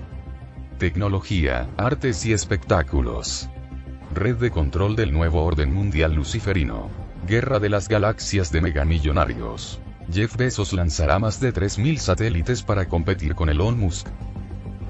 Tecnología, 0.77 1.67
artes 1.75 2.23
y 2.25 2.33
espectáculos. 2.33 3.49
Red 4.13 4.35
de 4.35 4.51
control 4.51 4.95
del 4.95 5.11
nuevo 5.11 5.43
orden 5.43 5.73
mundial 5.73 6.13
luciferino. 6.13 7.06
Guerra 7.25 7.59
de 7.59 7.69
las 7.69 7.89
Galaxias 7.89 8.51
de 8.51 8.61
Megamillonarios. 8.61 9.79
Jeff 10.11 10.37
Bezos 10.37 10.71
lanzará 10.71 11.19
más 11.19 11.39
de 11.41 11.53
3.000 11.53 11.97
satélites 11.97 12.63
para 12.63 12.87
competir 12.87 13.35
con 13.35 13.49
Elon 13.49 13.77
Musk. 13.77 14.07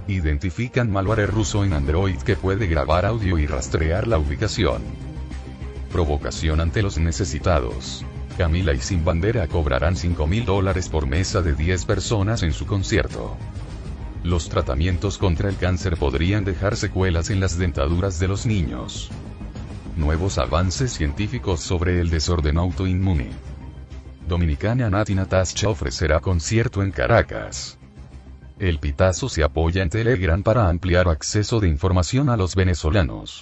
Identifican 0.08 0.92
malware 0.92 1.28
ruso 1.28 1.66
en 1.66 1.74
Android 1.74 2.18
que 2.18 2.36
puede 2.36 2.68
grabar 2.68 3.06
audio 3.06 3.40
y 3.40 3.48
rastrear 3.48 4.08
la 4.08 4.20
ubicación. 4.20 4.84
Provocación 5.92 6.62
ante 6.62 6.84
los 6.84 7.00
necesitados. 7.00 8.06
Camila 8.38 8.74
y 8.74 8.82
Sin 8.82 9.04
Bandera 9.04 9.48
cobrarán 9.48 9.96
5 9.96 10.28
mil 10.28 10.46
dólares 10.46 10.90
por 10.90 11.08
mesa 11.08 11.42
de 11.42 11.54
10 11.54 11.86
personas 11.86 12.44
en 12.44 12.54
su 12.54 12.68
concierto. 12.68 13.36
Los 14.24 14.50
tratamientos 14.50 15.18
contra 15.18 15.50
el 15.50 15.58
cáncer 15.58 15.98
podrían 15.98 16.44
dejar 16.44 16.76
secuelas 16.76 17.32
en 17.32 17.40
las 17.40 17.58
dentaduras 17.58 18.20
de 18.20 18.28
los 18.28 18.46
niños. 18.46 19.10
Nuevos 19.98 20.38
avances 20.38 20.94
científicos 20.94 21.60
sobre 21.60 22.00
el 22.00 22.12
desorden 22.12 22.60
autoinmune. 22.60 23.32
Dominicana 24.28 24.92
Nati 24.92 25.16
Natasha 25.16 25.70
ofrecerá 25.70 26.20
concierto 26.20 26.84
en 26.84 26.92
Caracas. 26.92 27.80
El 28.60 28.78
Pitazo 28.78 29.28
se 29.28 29.44
apoya 29.44 29.82
en 29.82 29.90
Telegram 29.90 30.44
para 30.44 30.70
ampliar 30.70 31.08
acceso 31.08 31.60
de 31.60 31.68
información 31.68 32.30
a 32.30 32.38
los 32.38 32.54
venezolanos. 32.54 33.42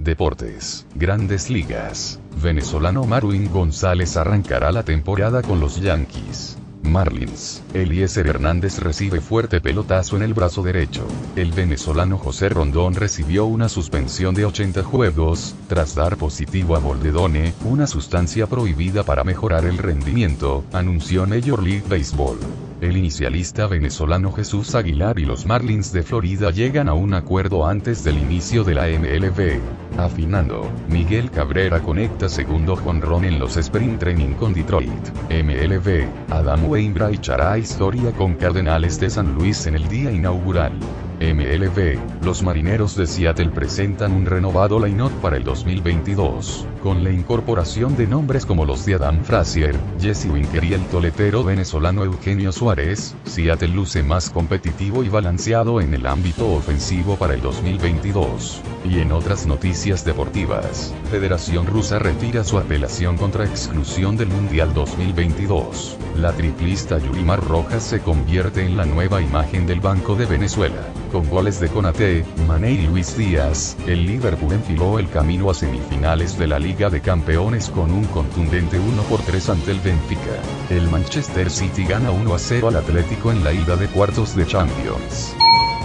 Deportes, 0.00 0.88
Grandes 0.96 1.48
Ligas. 1.50 2.18
Venezolano 2.42 3.04
Marwin 3.04 3.48
González 3.52 4.16
arrancará 4.16 4.72
la 4.72 4.82
temporada 4.82 5.40
con 5.42 5.60
los 5.60 5.80
Yankees. 5.80 6.51
Marlins. 6.82 7.62
Eliezer 7.74 8.26
Hernández 8.26 8.78
recibe 8.78 9.20
fuerte 9.20 9.60
pelotazo 9.60 10.16
en 10.16 10.22
el 10.22 10.34
brazo 10.34 10.62
derecho. 10.62 11.06
El 11.36 11.52
venezolano 11.52 12.18
José 12.18 12.48
Rondón 12.48 12.94
recibió 12.94 13.46
una 13.46 13.68
suspensión 13.68 14.34
de 14.34 14.44
80 14.44 14.82
juegos, 14.82 15.54
tras 15.68 15.94
dar 15.94 16.16
positivo 16.16 16.76
a 16.76 16.78
Boldedone, 16.78 17.54
una 17.64 17.86
sustancia 17.86 18.46
prohibida 18.46 19.02
para 19.04 19.24
mejorar 19.24 19.64
el 19.64 19.78
rendimiento, 19.78 20.64
anunció 20.72 21.26
Major 21.26 21.62
League 21.62 21.84
Baseball. 21.88 22.38
El 22.82 22.96
inicialista 22.96 23.68
venezolano 23.68 24.32
Jesús 24.32 24.74
Aguilar 24.74 25.16
y 25.20 25.24
los 25.24 25.46
Marlins 25.46 25.92
de 25.92 26.02
Florida 26.02 26.50
llegan 26.50 26.88
a 26.88 26.94
un 26.94 27.14
acuerdo 27.14 27.64
antes 27.64 28.02
del 28.02 28.18
inicio 28.18 28.64
de 28.64 28.74
la 28.74 28.88
MLB. 28.88 29.60
Afinando, 29.98 30.68
Miguel 30.88 31.30
Cabrera 31.30 31.80
conecta 31.80 32.28
segundo 32.28 32.74
jonrón 32.74 33.24
en 33.24 33.38
los 33.38 33.56
sprint 33.56 34.00
training 34.00 34.34
con 34.34 34.52
Detroit. 34.52 34.90
MLB, 35.30 36.08
Adam 36.30 36.68
Wainwright 36.68 37.28
hará 37.28 37.56
historia 37.56 38.10
con 38.10 38.34
Cardenales 38.34 38.98
de 38.98 39.10
San 39.10 39.32
Luis 39.36 39.64
en 39.68 39.76
el 39.76 39.86
día 39.86 40.10
inaugural. 40.10 40.72
MLB, 41.20 42.24
los 42.24 42.42
marineros 42.42 42.96
de 42.96 43.06
Seattle 43.06 43.50
presentan 43.50 44.10
un 44.10 44.26
renovado 44.26 44.84
line-up 44.84 45.12
para 45.22 45.36
el 45.36 45.44
2022, 45.44 46.66
con 46.82 47.04
la 47.04 47.10
incorporación 47.10 47.96
de 47.96 48.06
nombres 48.06 48.44
como 48.44 48.64
los 48.66 48.84
de 48.84 48.94
Adam 48.94 49.22
Frazier, 49.22 49.76
Jesse 50.00 50.26
Winker 50.26 50.64
y 50.64 50.74
el 50.74 50.84
toletero 50.86 51.44
venezolano 51.44 52.04
Eugenio 52.04 52.50
Suárez, 52.50 53.14
Seattle 53.24 53.68
luce 53.68 54.02
más 54.02 54.30
competitivo 54.30 55.04
y 55.04 55.08
balanceado 55.08 55.80
en 55.80 55.94
el 55.94 56.06
ámbito 56.06 56.50
ofensivo 56.52 57.16
para 57.16 57.34
el 57.34 57.40
2022. 57.40 58.60
Y 58.84 58.98
en 58.98 59.12
otras 59.12 59.46
noticias 59.46 60.04
deportivas, 60.04 60.92
Federación 61.10 61.66
Rusa 61.66 62.00
retira 62.00 62.42
su 62.42 62.58
apelación 62.58 63.16
contra 63.16 63.44
exclusión 63.44 64.16
del 64.16 64.28
Mundial 64.28 64.74
2022. 64.74 65.96
La 66.16 66.32
triplista 66.32 66.98
Yulimar 66.98 67.42
Rojas 67.44 67.84
se 67.84 68.00
convierte 68.00 68.66
en 68.66 68.76
la 68.76 68.84
nueva 68.84 69.22
imagen 69.22 69.66
del 69.66 69.80
Banco 69.80 70.16
de 70.16 70.26
Venezuela. 70.26 70.82
Con 71.12 71.28
goles 71.28 71.60
de 71.60 71.68
Conate, 71.68 72.24
Mané 72.48 72.72
y 72.72 72.86
Luis 72.86 73.16
Díaz, 73.16 73.76
el 73.86 74.06
Liverpool 74.06 74.54
enfiló 74.54 74.98
el 74.98 75.08
camino 75.10 75.50
a 75.50 75.54
semifinales 75.54 76.38
de 76.38 76.46
la 76.46 76.58
Liga 76.72 76.88
de 76.88 77.02
Campeones 77.02 77.68
con 77.68 77.92
un 77.92 78.04
contundente 78.04 78.78
1 78.78 79.02
por 79.02 79.20
3 79.20 79.50
ante 79.50 79.72
el 79.72 79.80
Benfica. 79.80 80.40
El 80.70 80.88
Manchester 80.88 81.50
City 81.50 81.84
gana 81.84 82.10
1 82.10 82.34
a 82.34 82.38
0 82.38 82.68
al 82.68 82.76
Atlético 82.76 83.30
en 83.30 83.44
la 83.44 83.52
ida 83.52 83.76
de 83.76 83.88
cuartos 83.88 84.34
de 84.34 84.46
Champions. 84.46 85.34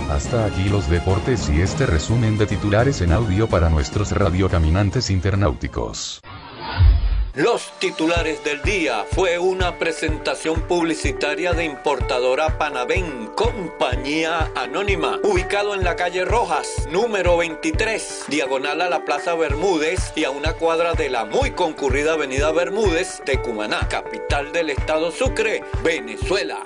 Hasta 0.10 0.46
aquí 0.46 0.70
los 0.70 0.90
deportes 0.90 1.50
y 1.50 1.60
este 1.60 1.88
resumen 1.88 2.38
de 2.38 2.46
titulares 2.46 3.02
en 3.02 3.12
audio 3.12 3.50
para 3.50 3.70
nuestros 3.70 4.14
radiocaminantes 4.14 5.10
internauticos. 5.10 6.22
Los 7.38 7.72
titulares 7.78 8.44
del 8.44 8.64
día 8.64 9.06
fue 9.12 9.38
una 9.38 9.78
presentación 9.78 10.62
publicitaria 10.62 11.54
de 11.54 11.66
importadora 11.66 12.58
Panavén, 12.58 13.28
compañía 13.36 14.52
anónima, 14.56 15.20
ubicado 15.22 15.76
en 15.76 15.84
la 15.84 15.96
calle 15.96 16.26
Rojas, 16.26 16.88
número 16.90 17.38
23, 17.38 18.24
diagonal 18.28 18.82
a 18.82 18.90
la 18.90 19.06
Plaza 19.06 19.36
Bermúdez 19.36 20.14
y 20.16 20.24
a 20.24 20.32
una 20.32 20.54
cuadra 20.54 20.96
de 20.96 21.12
la 21.12 21.26
muy 21.26 21.52
concurrida 21.52 22.14
Avenida 22.14 22.52
Bermúdez 22.52 23.22
de 23.24 23.40
Cumaná, 23.40 23.88
capital 23.88 24.52
del 24.52 24.72
estado 24.72 25.12
Sucre, 25.12 25.64
Venezuela. 25.84 26.66